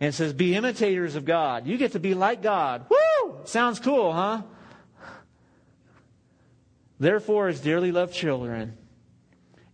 And 0.00 0.08
it 0.08 0.12
says, 0.12 0.32
Be 0.32 0.54
imitators 0.54 1.14
of 1.14 1.24
God. 1.24 1.66
You 1.66 1.76
get 1.76 1.92
to 1.92 2.00
be 2.00 2.14
like 2.14 2.42
God. 2.42 2.86
Woo! 2.88 3.36
Sounds 3.44 3.80
cool, 3.80 4.12
huh? 4.12 4.42
Therefore, 6.98 7.48
as 7.48 7.60
dearly 7.60 7.90
loved 7.90 8.14
children, 8.14 8.76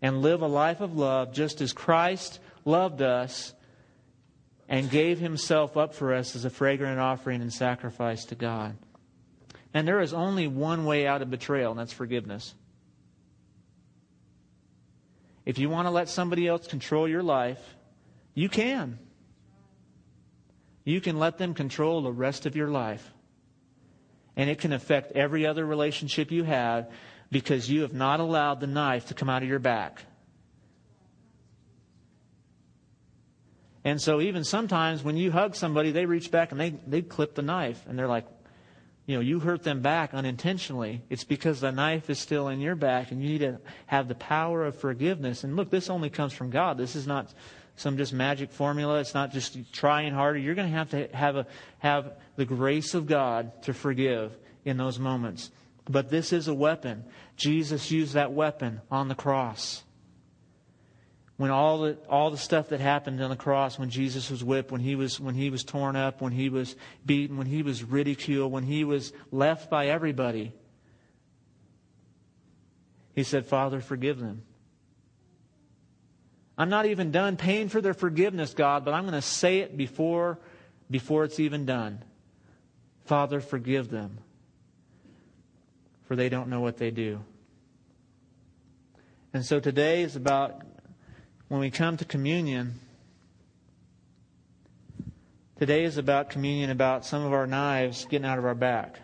and 0.00 0.22
live 0.22 0.42
a 0.42 0.46
life 0.46 0.80
of 0.80 0.96
love 0.96 1.32
just 1.32 1.60
as 1.60 1.72
Christ 1.72 2.40
loved 2.64 3.02
us 3.02 3.52
and 4.68 4.90
gave 4.90 5.18
himself 5.18 5.76
up 5.76 5.94
for 5.94 6.14
us 6.14 6.36
as 6.36 6.44
a 6.44 6.50
fragrant 6.50 7.00
offering 7.00 7.40
and 7.40 7.52
sacrifice 7.52 8.26
to 8.26 8.34
God. 8.34 8.76
And 9.74 9.86
there 9.86 10.00
is 10.00 10.12
only 10.12 10.46
one 10.46 10.84
way 10.84 11.06
out 11.06 11.22
of 11.22 11.30
betrayal, 11.30 11.70
and 11.70 11.80
that's 11.80 11.92
forgiveness. 11.92 12.54
If 15.48 15.58
you 15.58 15.70
want 15.70 15.86
to 15.86 15.90
let 15.90 16.10
somebody 16.10 16.46
else 16.46 16.66
control 16.66 17.08
your 17.08 17.22
life, 17.22 17.58
you 18.34 18.50
can. 18.50 18.98
You 20.84 21.00
can 21.00 21.18
let 21.18 21.38
them 21.38 21.54
control 21.54 22.02
the 22.02 22.12
rest 22.12 22.44
of 22.44 22.54
your 22.54 22.68
life. 22.68 23.10
And 24.36 24.50
it 24.50 24.58
can 24.58 24.74
affect 24.74 25.12
every 25.12 25.46
other 25.46 25.64
relationship 25.64 26.30
you 26.30 26.44
have 26.44 26.90
because 27.32 27.70
you 27.70 27.80
have 27.80 27.94
not 27.94 28.20
allowed 28.20 28.60
the 28.60 28.66
knife 28.66 29.06
to 29.06 29.14
come 29.14 29.30
out 29.30 29.42
of 29.42 29.48
your 29.48 29.58
back. 29.58 30.02
And 33.84 34.02
so 34.02 34.20
even 34.20 34.44
sometimes 34.44 35.02
when 35.02 35.16
you 35.16 35.32
hug 35.32 35.56
somebody, 35.56 35.92
they 35.92 36.04
reach 36.04 36.30
back 36.30 36.52
and 36.52 36.60
they, 36.60 36.74
they 36.86 37.00
clip 37.00 37.34
the 37.34 37.40
knife 37.40 37.82
and 37.88 37.98
they're 37.98 38.06
like, 38.06 38.26
you 39.08 39.14
know, 39.14 39.22
you 39.22 39.40
hurt 39.40 39.62
them 39.62 39.80
back 39.80 40.12
unintentionally. 40.12 41.00
It's 41.08 41.24
because 41.24 41.62
the 41.62 41.72
knife 41.72 42.10
is 42.10 42.18
still 42.18 42.48
in 42.48 42.60
your 42.60 42.74
back 42.74 43.10
and 43.10 43.22
you 43.22 43.30
need 43.30 43.38
to 43.38 43.58
have 43.86 44.06
the 44.06 44.14
power 44.14 44.66
of 44.66 44.76
forgiveness. 44.76 45.44
And 45.44 45.56
look, 45.56 45.70
this 45.70 45.88
only 45.88 46.10
comes 46.10 46.34
from 46.34 46.50
God. 46.50 46.76
This 46.76 46.94
is 46.94 47.06
not 47.06 47.32
some 47.76 47.96
just 47.96 48.12
magic 48.12 48.52
formula. 48.52 49.00
It's 49.00 49.14
not 49.14 49.32
just 49.32 49.72
trying 49.72 50.12
harder. 50.12 50.38
You're 50.38 50.54
going 50.54 50.70
to 50.70 50.76
have 50.76 50.90
to 50.90 51.08
have 51.16 51.36
a, 51.36 51.46
have 51.78 52.12
the 52.36 52.44
grace 52.44 52.92
of 52.92 53.06
God 53.06 53.62
to 53.62 53.72
forgive 53.72 54.36
in 54.66 54.76
those 54.76 54.98
moments. 54.98 55.50
But 55.88 56.10
this 56.10 56.34
is 56.34 56.46
a 56.46 56.54
weapon. 56.54 57.02
Jesus 57.34 57.90
used 57.90 58.12
that 58.12 58.32
weapon 58.32 58.82
on 58.90 59.08
the 59.08 59.14
cross 59.14 59.84
when 61.38 61.52
all 61.52 61.78
the 61.78 61.96
all 62.08 62.30
the 62.30 62.36
stuff 62.36 62.68
that 62.68 62.80
happened 62.80 63.22
on 63.22 63.30
the 63.30 63.36
cross 63.36 63.78
when 63.78 63.88
Jesus 63.88 64.28
was 64.28 64.44
whipped 64.44 64.70
when 64.70 64.80
he 64.80 64.96
was 64.96 65.18
when 65.18 65.34
he 65.34 65.48
was 65.50 65.64
torn 65.64 65.96
up 65.96 66.20
when 66.20 66.32
he 66.32 66.50
was 66.50 66.76
beaten 67.06 67.38
when 67.38 67.46
he 67.46 67.62
was 67.62 67.82
ridiculed 67.82 68.52
when 68.52 68.64
he 68.64 68.84
was 68.84 69.12
left 69.30 69.70
by 69.70 69.86
everybody 69.86 70.52
he 73.14 73.22
said 73.22 73.46
father 73.46 73.80
forgive 73.80 74.18
them. 74.18 74.42
I'm 76.60 76.70
not 76.70 76.86
even 76.86 77.12
done 77.12 77.36
paying 77.36 77.68
for 77.68 77.80
their 77.80 77.94
forgiveness 77.94 78.52
God 78.52 78.84
but 78.84 78.92
I'm 78.92 79.04
going 79.04 79.14
to 79.14 79.22
say 79.22 79.60
it 79.60 79.76
before 79.76 80.38
before 80.90 81.24
it's 81.24 81.38
even 81.38 81.64
done. 81.64 82.02
Father 83.04 83.40
forgive 83.40 83.90
them 83.90 84.18
for 86.06 86.16
they 86.16 86.28
don't 86.28 86.48
know 86.48 86.60
what 86.60 86.78
they 86.78 86.90
do. 86.90 87.20
And 89.32 89.44
so 89.44 89.60
today 89.60 90.02
is 90.02 90.16
about 90.16 90.62
when 91.48 91.60
we 91.60 91.70
come 91.70 91.96
to 91.96 92.04
communion, 92.04 92.78
today 95.58 95.84
is 95.84 95.96
about 95.96 96.30
communion, 96.30 96.70
about 96.70 97.04
some 97.04 97.24
of 97.24 97.32
our 97.32 97.46
knives 97.46 98.04
getting 98.04 98.26
out 98.26 98.38
of 98.38 98.44
our 98.44 98.54
back. 98.54 99.00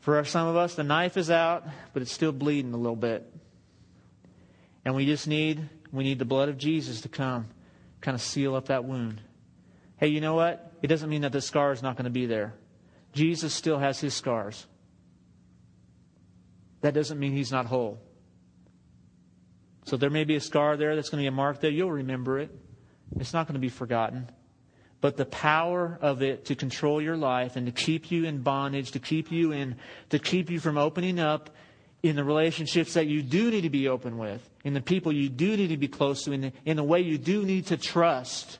For 0.00 0.24
some 0.24 0.48
of 0.48 0.56
us, 0.56 0.74
the 0.74 0.82
knife 0.82 1.18
is 1.18 1.30
out, 1.30 1.66
but 1.92 2.00
it's 2.00 2.12
still 2.12 2.32
bleeding 2.32 2.72
a 2.72 2.78
little 2.78 2.96
bit. 2.96 3.30
And 4.84 4.94
we 4.94 5.04
just 5.04 5.28
need, 5.28 5.68
we 5.92 6.04
need 6.04 6.18
the 6.18 6.24
blood 6.24 6.48
of 6.48 6.56
Jesus 6.56 7.02
to 7.02 7.10
come, 7.10 7.48
kind 8.00 8.14
of 8.14 8.22
seal 8.22 8.54
up 8.54 8.68
that 8.68 8.84
wound. 8.84 9.20
Hey, 9.98 10.08
you 10.08 10.22
know 10.22 10.34
what? 10.34 10.72
It 10.80 10.86
doesn't 10.86 11.10
mean 11.10 11.22
that 11.22 11.32
the 11.32 11.42
scar 11.42 11.72
is 11.72 11.82
not 11.82 11.96
going 11.96 12.04
to 12.04 12.10
be 12.10 12.24
there. 12.24 12.54
Jesus 13.12 13.52
still 13.52 13.78
has 13.78 14.00
his 14.00 14.14
scars. 14.14 14.66
That 16.80 16.94
doesn't 16.94 17.18
mean 17.18 17.32
he's 17.32 17.52
not 17.52 17.66
whole. 17.66 17.98
So 19.84 19.96
there 19.96 20.10
may 20.10 20.24
be 20.24 20.36
a 20.36 20.40
scar 20.40 20.76
there 20.76 20.94
that's 20.94 21.08
going 21.08 21.20
to 21.20 21.24
be 21.24 21.28
a 21.28 21.32
mark 21.32 21.60
there. 21.60 21.70
You'll 21.70 21.92
remember 21.92 22.38
it. 22.38 22.50
It's 23.18 23.32
not 23.32 23.46
going 23.46 23.54
to 23.54 23.60
be 23.60 23.68
forgotten. 23.68 24.28
But 25.00 25.16
the 25.16 25.24
power 25.24 25.98
of 26.00 26.22
it 26.22 26.44
to 26.46 26.54
control 26.54 27.00
your 27.00 27.16
life 27.16 27.56
and 27.56 27.66
to 27.66 27.72
keep 27.72 28.10
you 28.10 28.24
in 28.24 28.42
bondage, 28.42 28.92
to 28.92 28.98
keep 28.98 29.32
you 29.32 29.52
in, 29.52 29.76
to 30.10 30.18
keep 30.18 30.50
you 30.50 30.60
from 30.60 30.76
opening 30.76 31.18
up 31.18 31.50
in 32.02 32.16
the 32.16 32.24
relationships 32.24 32.94
that 32.94 33.06
you 33.06 33.22
do 33.22 33.50
need 33.50 33.62
to 33.62 33.70
be 33.70 33.88
open 33.88 34.18
with, 34.18 34.48
in 34.64 34.74
the 34.74 34.80
people 34.80 35.12
you 35.12 35.28
do 35.28 35.56
need 35.56 35.68
to 35.68 35.76
be 35.76 35.88
close 35.88 36.24
to, 36.24 36.32
in 36.32 36.40
the, 36.40 36.52
in 36.64 36.76
the 36.76 36.84
way 36.84 37.00
you 37.00 37.18
do 37.18 37.44
need 37.44 37.66
to 37.66 37.76
trust. 37.76 38.58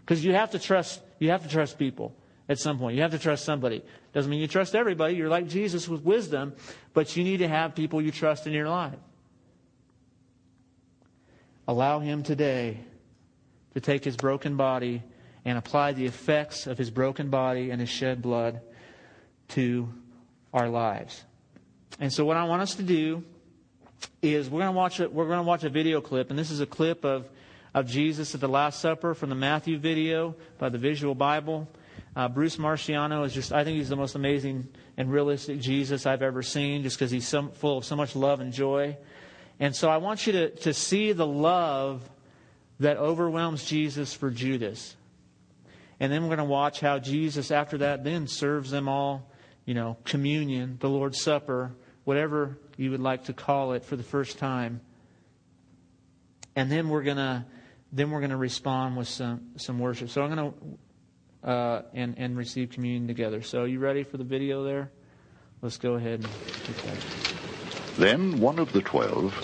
Because 0.00 0.24
you 0.24 0.32
have 0.34 0.50
to 0.52 0.58
trust, 0.58 1.00
you 1.18 1.30
have 1.30 1.42
to 1.42 1.48
trust 1.48 1.78
people 1.78 2.14
at 2.48 2.58
some 2.58 2.78
point. 2.78 2.96
You 2.96 3.02
have 3.02 3.10
to 3.12 3.18
trust 3.18 3.44
somebody. 3.44 3.82
Doesn't 4.12 4.30
mean 4.30 4.40
you 4.40 4.46
trust 4.48 4.74
everybody. 4.74 5.14
You're 5.14 5.28
like 5.28 5.48
Jesus 5.48 5.88
with 5.88 6.02
wisdom, 6.02 6.54
but 6.94 7.16
you 7.16 7.24
need 7.24 7.38
to 7.38 7.48
have 7.48 7.74
people 7.74 8.00
you 8.00 8.10
trust 8.10 8.46
in 8.46 8.52
your 8.52 8.68
life. 8.68 8.98
Allow 11.68 12.00
Him 12.00 12.22
today 12.22 12.80
to 13.74 13.80
take 13.80 14.04
His 14.04 14.16
broken 14.16 14.56
body 14.56 15.02
and 15.44 15.58
apply 15.58 15.92
the 15.92 16.06
effects 16.06 16.66
of 16.66 16.78
His 16.78 16.90
broken 16.90 17.30
body 17.30 17.70
and 17.70 17.80
His 17.80 17.90
shed 17.90 18.22
blood 18.22 18.60
to 19.48 19.88
our 20.52 20.68
lives. 20.68 21.24
And 22.00 22.12
so, 22.12 22.24
what 22.24 22.36
I 22.36 22.44
want 22.44 22.62
us 22.62 22.74
to 22.76 22.82
do 22.82 23.24
is 24.22 24.50
we're 24.50 24.60
going 24.60 24.72
to 24.72 24.76
watch 24.76 25.00
a, 25.00 25.08
we're 25.08 25.26
going 25.26 25.38
to 25.38 25.42
watch 25.42 25.64
a 25.64 25.70
video 25.70 26.00
clip, 26.00 26.30
and 26.30 26.38
this 26.38 26.50
is 26.50 26.60
a 26.60 26.66
clip 26.66 27.04
of 27.04 27.26
of 27.76 27.86
Jesus 27.86 28.34
at 28.34 28.40
the 28.40 28.48
Last 28.48 28.80
Supper 28.80 29.12
from 29.12 29.28
the 29.28 29.34
Matthew 29.34 29.76
video 29.76 30.34
by 30.56 30.70
the 30.70 30.78
Visual 30.78 31.14
Bible. 31.14 31.68
Uh, 32.16 32.26
Bruce 32.26 32.56
Marchiano 32.56 33.26
is 33.26 33.34
just, 33.34 33.52
I 33.52 33.64
think 33.64 33.76
he's 33.76 33.90
the 33.90 33.96
most 33.96 34.14
amazing 34.14 34.66
and 34.96 35.12
realistic 35.12 35.60
Jesus 35.60 36.06
I've 36.06 36.22
ever 36.22 36.42
seen, 36.42 36.84
just 36.84 36.96
because 36.96 37.10
he's 37.10 37.28
so, 37.28 37.48
full 37.48 37.76
of 37.76 37.84
so 37.84 37.94
much 37.94 38.16
love 38.16 38.40
and 38.40 38.50
joy. 38.50 38.96
And 39.58 39.74
so 39.74 39.88
I 39.88 39.96
want 39.96 40.26
you 40.26 40.32
to, 40.32 40.50
to 40.50 40.74
see 40.74 41.12
the 41.12 41.26
love 41.26 42.08
that 42.80 42.98
overwhelms 42.98 43.64
Jesus 43.64 44.12
for 44.12 44.30
Judas. 44.30 44.96
And 45.98 46.12
then 46.12 46.22
we're 46.22 46.36
going 46.36 46.38
to 46.38 46.44
watch 46.44 46.80
how 46.80 46.98
Jesus, 46.98 47.50
after 47.50 47.78
that, 47.78 48.04
then 48.04 48.26
serves 48.26 48.70
them 48.70 48.88
all, 48.88 49.30
you 49.64 49.74
know, 49.74 49.96
communion, 50.04 50.76
the 50.80 50.90
Lord's 50.90 51.20
Supper, 51.20 51.72
whatever 52.04 52.58
you 52.76 52.90
would 52.90 53.00
like 53.00 53.24
to 53.24 53.32
call 53.32 53.72
it 53.72 53.84
for 53.84 53.96
the 53.96 54.02
first 54.02 54.38
time. 54.38 54.80
And 56.54 56.70
then 56.70 56.88
we're 56.88 57.02
going 57.02 57.16
to 57.16 57.44
then 57.92 58.10
we're 58.10 58.20
going 58.20 58.30
to 58.30 58.36
respond 58.36 58.96
with 58.96 59.08
some, 59.08 59.52
some 59.56 59.78
worship. 59.78 60.10
So 60.10 60.22
I'm 60.22 60.34
going 60.34 60.52
to 60.52 61.48
uh, 61.48 61.82
and 61.94 62.18
and 62.18 62.36
receive 62.36 62.70
communion 62.70 63.06
together. 63.06 63.40
So 63.40 63.64
you 63.64 63.78
ready 63.78 64.02
for 64.02 64.16
the 64.16 64.24
video 64.24 64.64
there? 64.64 64.90
Let's 65.62 65.78
go 65.78 65.94
ahead 65.94 66.24
and. 66.24 67.25
Then 67.98 68.40
one 68.40 68.58
of 68.58 68.74
the 68.74 68.82
twelve, 68.82 69.34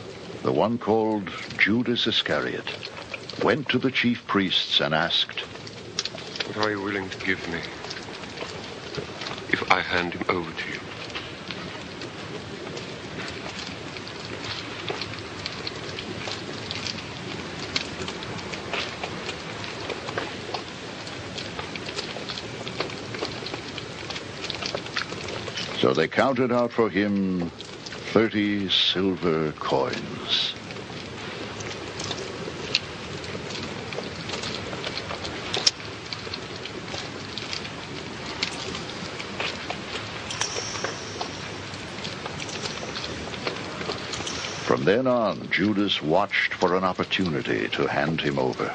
the 0.43 0.53
one 0.53 0.77
called 0.77 1.31
Judas 1.57 2.07
Iscariot, 2.07 2.67
went 3.43 3.71
to 3.71 3.79
the 3.79 3.91
chief 3.91 4.27
priests 4.27 4.79
and 4.81 4.93
asked, 4.93 5.41
What 6.49 6.59
are 6.59 6.71
you 6.71 6.83
willing 6.83 7.09
to 7.09 7.17
give 7.25 7.49
me 7.49 7.61
if 9.49 9.73
I 9.73 9.81
hand 9.81 10.13
him 10.13 10.25
over 10.29 10.51
to 10.51 10.71
you? 10.71 10.79
So 25.81 25.95
they 25.95 26.07
counted 26.07 26.53
out 26.53 26.71
for 26.71 26.91
him 26.91 27.51
thirty 28.13 28.69
silver 28.69 29.53
coins. 29.53 30.53
From 44.67 44.85
then 44.85 45.07
on, 45.07 45.49
Judas 45.51 46.03
watched 46.03 46.53
for 46.53 46.77
an 46.77 46.85
opportunity 46.85 47.67
to 47.71 47.87
hand 47.87 48.21
him 48.21 48.39
over. 48.39 48.75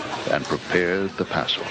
and 0.31 0.45
prepared 0.45 1.11
the 1.17 1.25
Passover. 1.25 1.67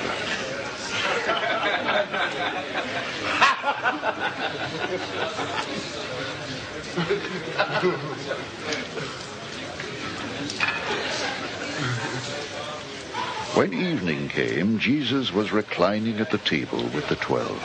When 13.55 13.73
evening 13.73 14.29
came, 14.29 14.79
Jesus 14.79 15.33
was 15.33 15.53
reclining 15.53 16.21
at 16.21 16.31
the 16.31 16.39
table 16.39 16.83
with 16.95 17.09
the 17.09 17.17
twelve. 17.17 17.63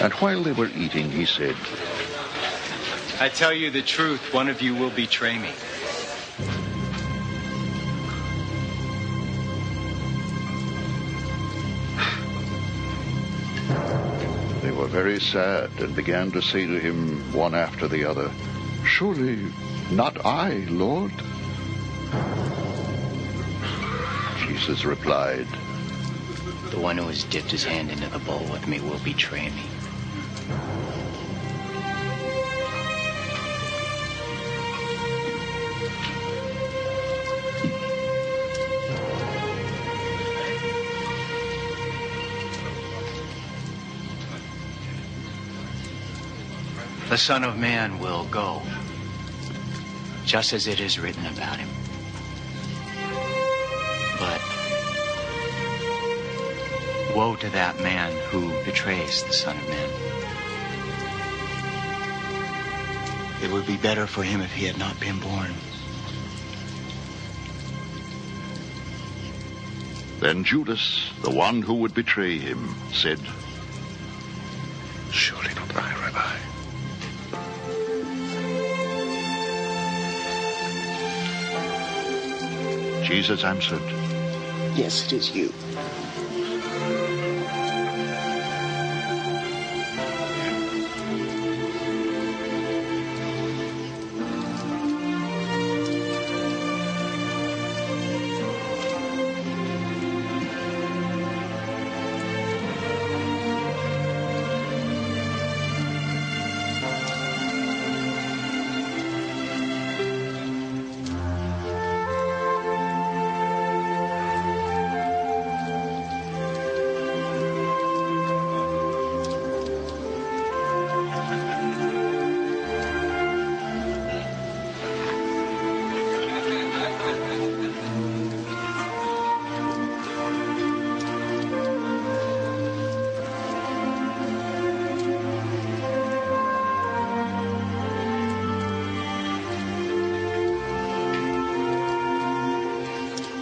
And 0.00 0.12
while 0.14 0.42
they 0.42 0.52
were 0.52 0.68
eating, 0.76 1.10
he 1.10 1.24
said, 1.24 1.56
I 3.20 3.28
tell 3.28 3.52
you 3.52 3.70
the 3.70 3.82
truth, 3.82 4.32
one 4.32 4.48
of 4.48 4.60
you 4.60 4.74
will 4.74 4.90
betray 4.90 5.38
me. 5.38 5.52
Very 15.02 15.20
sad 15.20 15.70
and 15.78 15.94
began 15.94 16.32
to 16.32 16.42
say 16.42 16.66
to 16.66 16.80
him 16.80 17.32
one 17.32 17.54
after 17.54 17.86
the 17.86 18.04
other, 18.04 18.32
Surely 18.84 19.46
not 19.92 20.26
I, 20.26 20.66
Lord? 20.70 21.12
Jesus 24.44 24.84
replied, 24.84 25.46
The 26.70 26.80
one 26.80 26.98
who 26.98 27.06
has 27.06 27.22
dipped 27.22 27.52
his 27.52 27.62
hand 27.62 27.92
into 27.92 28.08
the 28.08 28.18
bowl 28.18 28.44
with 28.50 28.66
me 28.66 28.80
will 28.80 28.98
betray 28.98 29.48
me. 29.50 29.77
The 47.18 47.24
Son 47.24 47.42
of 47.42 47.58
Man 47.58 47.98
will 47.98 48.26
go, 48.30 48.62
just 50.24 50.52
as 50.52 50.68
it 50.68 50.78
is 50.78 51.00
written 51.00 51.26
about 51.26 51.58
him. 51.58 51.68
But 54.20 54.40
woe 57.16 57.34
to 57.40 57.50
that 57.50 57.80
man 57.80 58.12
who 58.30 58.52
betrays 58.64 59.24
the 59.24 59.32
Son 59.32 59.56
of 59.56 59.68
Man. 59.68 59.90
It 63.42 63.50
would 63.50 63.66
be 63.66 63.76
better 63.76 64.06
for 64.06 64.22
him 64.22 64.40
if 64.40 64.52
he 64.52 64.66
had 64.66 64.78
not 64.78 65.00
been 65.00 65.18
born. 65.18 65.54
Then 70.20 70.44
Judas, 70.44 71.10
the 71.22 71.30
one 71.30 71.62
who 71.62 71.74
would 71.74 71.94
betray 71.94 72.38
him, 72.38 72.76
said, 72.92 73.18
Surely 75.10 75.52
not 75.54 75.74
I, 75.74 76.00
Rabbi. 76.00 76.47
Jesus 83.08 83.42
answered, 83.42 83.80
Yes, 84.76 85.06
it 85.06 85.14
is 85.14 85.34
you. 85.34 85.50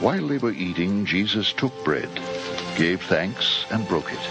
While 0.01 0.29
they 0.29 0.39
were 0.39 0.53
eating, 0.53 1.07
Jesus 1.07 1.53
took 1.55 1.73
bread, 1.83 2.11
gave 2.77 3.03
thanks, 3.03 3.65
and 3.71 3.89
broke 3.89 4.13
it, 4.13 4.31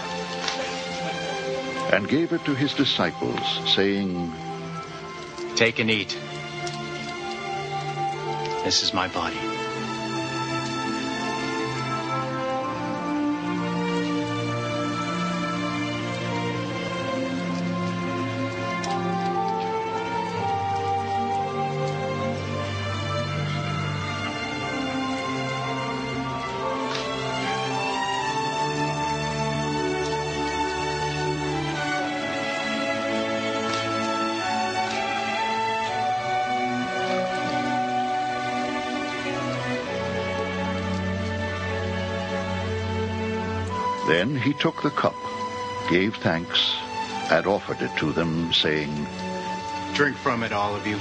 and 1.92 2.08
gave 2.08 2.32
it 2.32 2.44
to 2.44 2.54
his 2.54 2.72
disciples, 2.72 3.40
saying, 3.74 4.32
Take 5.56 5.80
and 5.80 5.90
eat. 5.90 6.16
This 8.64 8.82
is 8.82 8.94
my 8.94 9.08
body. 9.08 9.55
He 44.46 44.52
took 44.52 44.80
the 44.80 44.90
cup, 44.90 45.16
gave 45.90 46.14
thanks, 46.18 46.76
and 47.32 47.48
offered 47.48 47.82
it 47.82 47.90
to 47.96 48.12
them, 48.12 48.52
saying, 48.52 48.94
Drink 49.92 50.16
from 50.16 50.44
it, 50.44 50.52
all 50.52 50.76
of 50.76 50.86
you. 50.86 50.96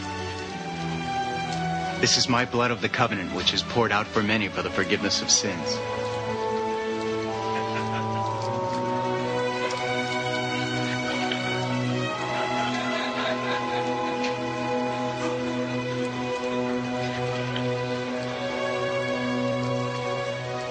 This 2.02 2.18
is 2.18 2.28
my 2.28 2.44
blood 2.44 2.72
of 2.72 2.82
the 2.82 2.90
covenant, 2.90 3.32
which 3.36 3.54
is 3.54 3.62
poured 3.62 3.92
out 3.92 4.08
for 4.08 4.24
many 4.24 4.48
for 4.48 4.64
the 4.64 4.72
forgiveness 4.72 5.22
of 5.22 5.30
sins. 5.30 5.78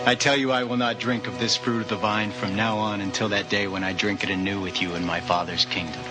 I 0.06 0.14
tell 0.14 0.36
you, 0.36 0.52
I 0.52 0.64
will 0.64 0.76
not 0.76 0.98
drink 0.98 1.26
of 1.26 1.38
this 1.38 1.56
fruit 1.56 1.80
of 1.80 1.88
the 1.88 1.96
vine 1.96 2.30
from 2.30 2.54
now 2.54 2.76
on 2.76 3.00
until 3.00 3.30
that 3.30 3.48
day 3.48 3.66
when 3.68 3.82
I 3.82 3.94
drink 3.94 4.22
it 4.22 4.28
anew 4.28 4.60
with 4.60 4.82
you 4.82 4.94
in 4.94 5.02
my 5.02 5.18
Father's 5.18 5.64
kingdom. 5.64 6.02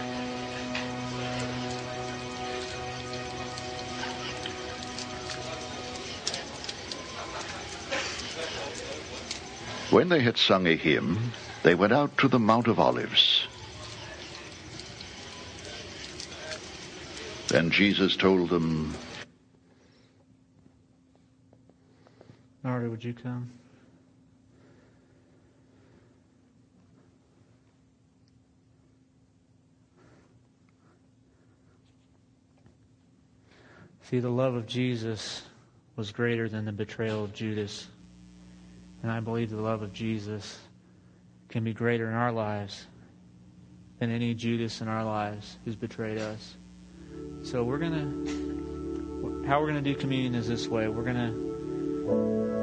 When 9.91 10.10
they 10.10 10.22
had 10.22 10.39
sung 10.39 10.66
a 10.66 10.76
hymn, 10.76 11.34
they 11.62 11.76
went 11.76 11.94
out 11.94 12.18
to 12.18 12.28
the 12.28 12.39
Mount 12.39 12.66
of 12.66 12.80
Olives. 12.80 13.46
Then 17.50 17.70
Jesus 17.70 18.16
told 18.16 18.50
them, 18.50 18.96
Narda, 22.66 22.89
would 22.89 23.04
you 23.04 23.14
come? 23.14 23.52
See, 34.10 34.20
the 34.20 34.30
love 34.30 34.56
of 34.56 34.68
Jesus 34.68 35.43
was 35.95 36.12
greater 36.12 36.49
than 36.49 36.66
the 36.66 36.74
betrayal 36.74 37.24
of 37.24 37.34
Judas. 37.34 37.88
And 39.01 39.12
I 39.12 39.22
believe 39.22 39.49
the 39.49 39.62
love 39.62 39.82
of 39.82 39.93
Jesus 39.93 40.60
can 41.47 41.64
be 41.64 41.74
greater 41.74 42.08
in 42.08 42.14
our 42.14 42.32
lives 42.32 42.86
than 43.99 44.12
any 44.12 44.34
Judas 44.34 44.82
in 44.82 44.89
our 44.89 45.06
lives 45.06 45.58
who's 45.64 45.78
betrayed 45.78 46.18
us. 46.18 46.58
So 47.43 47.64
we're 47.64 47.80
to, 47.93 49.45
how 49.47 49.62
we're 49.62 49.68
to 49.84 49.93
do 49.93 49.95
communion 49.95 50.36
is 50.36 50.49
this 50.49 50.68
way. 50.68 50.89
We're 50.89 51.06
to, 51.16 51.32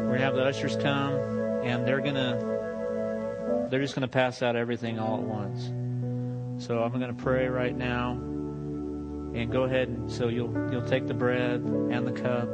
we're 0.09 0.18
to 0.18 0.22
have 0.22 0.34
the 0.34 0.45
ushers 0.45 0.76
come 0.76 1.14
and 1.62 1.86
they're 1.86 2.03
to, 2.16 3.68
they're 3.70 3.80
just 3.80 3.95
to 4.03 4.09
pass 4.09 4.43
out 4.43 4.57
everything 4.57 4.99
all 4.99 5.16
at 5.16 5.22
once. 5.22 6.64
So 6.66 6.82
I'm 6.82 6.93
to 7.14 7.22
pray 7.22 7.49
right 7.49 7.74
now 7.74 8.20
and 9.41 9.51
go 9.51 9.64
ahead 9.64 9.88
and 9.88 10.11
so 10.11 10.28
you'll 10.28 10.53
you'll 10.70 10.86
take 10.86 11.07
the 11.07 11.14
bread 11.14 11.61
and 11.61 12.07
the 12.07 12.12
cup 12.12 12.49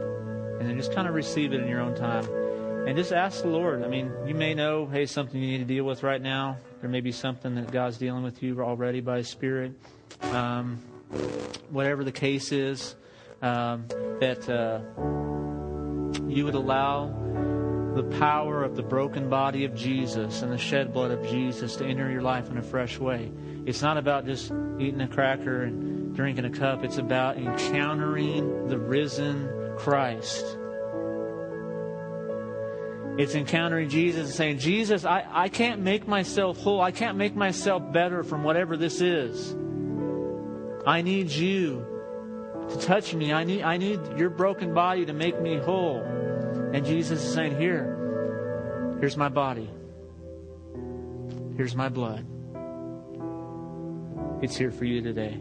and 0.58 0.68
then 0.68 0.76
just 0.76 0.92
kind 0.92 1.08
of 1.08 1.14
receive 1.14 1.52
it 1.52 1.60
in 1.60 1.68
your 1.68 1.80
own 1.80 1.94
time. 1.94 2.24
And 2.86 2.96
just 2.96 3.12
ask 3.12 3.42
the 3.42 3.48
lord. 3.48 3.82
I 3.82 3.88
mean 3.88 4.12
you 4.26 4.34
may 4.34 4.54
know 4.54 4.86
hey 4.86 5.06
something 5.06 5.40
you 5.40 5.48
need 5.48 5.58
to 5.58 5.64
deal 5.64 5.84
with 5.84 6.02
right 6.02 6.22
now. 6.22 6.58
There 6.80 6.88
may 6.88 7.00
be 7.00 7.12
something 7.12 7.56
that 7.56 7.72
god's 7.72 7.98
dealing 7.98 8.22
with 8.22 8.42
you 8.42 8.60
already 8.60 9.00
by 9.00 9.18
his 9.18 9.28
spirit. 9.28 9.72
Um, 10.22 10.78
whatever 11.70 12.04
the 12.04 12.12
case 12.12 12.52
is 12.52 12.94
um, 13.42 13.86
that 14.20 14.48
uh, 14.48 14.80
you 16.28 16.44
would 16.44 16.54
allow 16.54 17.08
the 17.94 18.04
power 18.18 18.62
of 18.62 18.76
the 18.76 18.82
broken 18.82 19.30
body 19.30 19.64
of 19.64 19.74
jesus 19.74 20.42
and 20.42 20.52
the 20.52 20.58
shed 20.58 20.92
blood 20.92 21.10
of 21.10 21.26
jesus 21.26 21.76
to 21.76 21.84
enter 21.84 22.10
your 22.10 22.22
life 22.22 22.50
in 22.50 22.58
a 22.58 22.62
fresh 22.62 22.98
way. 22.98 23.32
It's 23.64 23.82
not 23.82 23.96
about 23.96 24.26
just 24.26 24.52
eating 24.78 25.00
a 25.00 25.08
cracker 25.08 25.64
and 25.64 25.95
drinking 26.16 26.46
a 26.46 26.50
cup. 26.50 26.82
It's 26.82 26.98
about 26.98 27.36
encountering 27.36 28.68
the 28.68 28.78
risen 28.78 29.48
Christ. 29.76 30.44
It's 33.18 33.34
encountering 33.34 33.88
Jesus 33.88 34.26
and 34.26 34.34
saying, 34.34 34.58
Jesus, 34.58 35.04
I, 35.04 35.24
I 35.30 35.48
can't 35.48 35.80
make 35.80 36.08
myself 36.08 36.58
whole. 36.58 36.80
I 36.80 36.90
can't 36.90 37.16
make 37.16 37.34
myself 37.36 37.92
better 37.92 38.22
from 38.22 38.42
whatever 38.42 38.76
this 38.76 39.00
is. 39.00 39.54
I 40.86 41.02
need 41.02 41.30
you 41.30 41.86
to 42.68 42.78
touch 42.78 43.14
me. 43.14 43.32
I 43.32 43.44
need, 43.44 43.62
I 43.62 43.76
need 43.76 44.00
your 44.18 44.30
broken 44.30 44.74
body 44.74 45.06
to 45.06 45.12
make 45.12 45.40
me 45.40 45.56
whole. 45.56 46.02
And 46.72 46.84
Jesus 46.84 47.22
is 47.24 47.32
saying, 47.32 47.58
Here, 47.58 48.96
here's 49.00 49.16
my 49.16 49.28
body. 49.28 49.70
Here's 51.56 51.74
my 51.74 51.88
blood. 51.88 52.26
It's 54.42 54.56
here 54.56 54.70
for 54.70 54.84
you 54.84 55.00
today. 55.00 55.40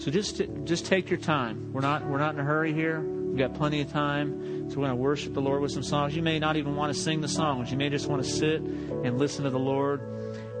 So 0.00 0.10
just 0.10 0.40
just 0.64 0.86
take 0.86 1.10
your 1.10 1.18
time. 1.18 1.74
We're 1.74 1.82
not 1.82 2.08
we're 2.08 2.18
not 2.18 2.32
in 2.32 2.40
a 2.40 2.44
hurry 2.44 2.72
here. 2.72 3.00
We've 3.02 3.36
got 3.36 3.52
plenty 3.54 3.82
of 3.82 3.92
time. 3.92 4.70
So 4.70 4.76
we're 4.76 4.86
going 4.86 4.90
to 4.90 4.96
worship 4.96 5.34
the 5.34 5.42
Lord 5.42 5.60
with 5.60 5.72
some 5.72 5.82
songs. 5.82 6.16
You 6.16 6.22
may 6.22 6.38
not 6.38 6.56
even 6.56 6.74
want 6.74 6.94
to 6.94 6.98
sing 6.98 7.20
the 7.20 7.28
songs. 7.28 7.70
You 7.70 7.76
may 7.76 7.90
just 7.90 8.06
want 8.06 8.24
to 8.24 8.28
sit 8.28 8.62
and 8.62 9.18
listen 9.18 9.44
to 9.44 9.50
the 9.50 9.58
Lord. 9.58 10.00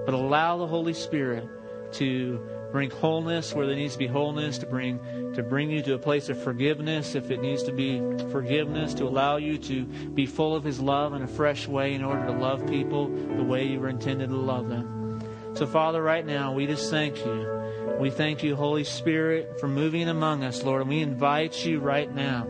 But 0.04 0.12
allow 0.12 0.58
the 0.58 0.66
Holy 0.66 0.92
Spirit 0.92 1.48
to 1.94 2.38
bring 2.70 2.90
wholeness 2.90 3.54
where 3.54 3.66
there 3.66 3.74
needs 3.74 3.94
to 3.94 3.98
be 3.98 4.06
wholeness, 4.06 4.58
to 4.58 4.66
bring 4.66 4.98
to 5.32 5.42
bring 5.42 5.70
you 5.70 5.80
to 5.84 5.94
a 5.94 5.98
place 5.98 6.28
of 6.28 6.42
forgiveness 6.42 7.14
if 7.14 7.30
it 7.30 7.40
needs 7.40 7.62
to 7.62 7.72
be 7.72 7.98
forgiveness, 8.30 8.92
to 8.92 9.04
allow 9.04 9.38
you 9.38 9.56
to 9.56 9.86
be 9.86 10.26
full 10.26 10.54
of 10.54 10.64
His 10.64 10.80
love 10.80 11.14
in 11.14 11.22
a 11.22 11.28
fresh 11.28 11.66
way 11.66 11.94
in 11.94 12.04
order 12.04 12.26
to 12.26 12.32
love 12.32 12.66
people 12.66 13.08
the 13.08 13.42
way 13.42 13.66
you 13.66 13.80
were 13.80 13.88
intended 13.88 14.28
to 14.28 14.36
love 14.36 14.68
them. 14.68 15.22
So, 15.54 15.66
Father, 15.66 16.02
right 16.02 16.26
now 16.26 16.52
we 16.52 16.66
just 16.66 16.90
thank 16.90 17.16
you 17.16 17.59
we 18.00 18.10
thank 18.10 18.42
you, 18.42 18.56
Holy 18.56 18.84
Spirit, 18.84 19.60
for 19.60 19.68
moving 19.68 20.08
among 20.08 20.42
us, 20.42 20.62
Lord. 20.62 20.80
And 20.80 20.90
we 20.90 21.00
invite 21.00 21.64
you 21.64 21.80
right 21.80 22.12
now 22.14 22.44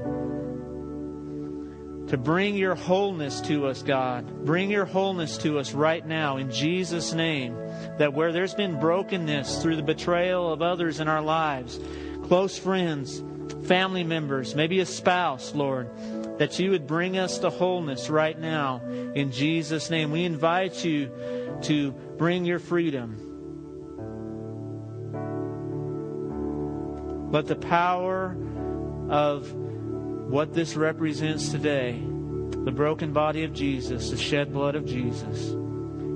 to 2.10 2.16
bring 2.16 2.56
your 2.56 2.74
wholeness 2.74 3.40
to 3.42 3.66
us, 3.66 3.82
God. 3.82 4.44
Bring 4.44 4.70
your 4.70 4.84
wholeness 4.84 5.38
to 5.38 5.58
us 5.58 5.72
right 5.72 6.04
now 6.04 6.38
in 6.38 6.50
Jesus' 6.50 7.12
name. 7.12 7.54
That 7.98 8.14
where 8.14 8.32
there's 8.32 8.54
been 8.54 8.80
brokenness 8.80 9.62
through 9.62 9.76
the 9.76 9.82
betrayal 9.82 10.52
of 10.52 10.60
others 10.60 10.98
in 10.98 11.06
our 11.06 11.22
lives, 11.22 11.78
close 12.24 12.58
friends, 12.58 13.22
family 13.64 14.02
members, 14.02 14.56
maybe 14.56 14.80
a 14.80 14.86
spouse, 14.86 15.54
Lord, 15.54 15.88
that 16.38 16.58
you 16.58 16.70
would 16.70 16.86
bring 16.86 17.16
us 17.16 17.38
to 17.38 17.50
wholeness 17.50 18.10
right 18.10 18.38
now 18.38 18.82
in 19.14 19.30
Jesus' 19.30 19.90
name. 19.90 20.10
We 20.10 20.24
invite 20.24 20.84
you 20.84 21.10
to 21.62 21.92
bring 22.18 22.44
your 22.44 22.58
freedom. 22.58 23.29
Let 27.30 27.46
the 27.46 27.56
power 27.56 28.36
of 29.08 29.52
what 29.54 30.52
this 30.52 30.76
represents 30.76 31.50
today, 31.50 31.92
the 32.64 32.72
broken 32.72 33.12
body 33.12 33.44
of 33.44 33.52
Jesus, 33.52 34.10
the 34.10 34.16
shed 34.16 34.52
blood 34.52 34.74
of 34.74 34.84
Jesus, 34.84 35.54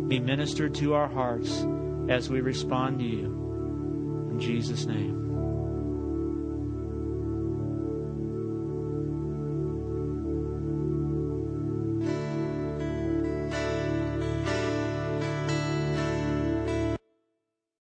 be 0.08 0.18
ministered 0.18 0.74
to 0.76 0.94
our 0.94 1.08
hearts 1.08 1.64
as 2.08 2.28
we 2.28 2.40
respond 2.40 2.98
to 2.98 3.04
you. 3.04 3.26
In 4.32 4.40
Jesus' 4.40 4.86
name. 4.86 5.23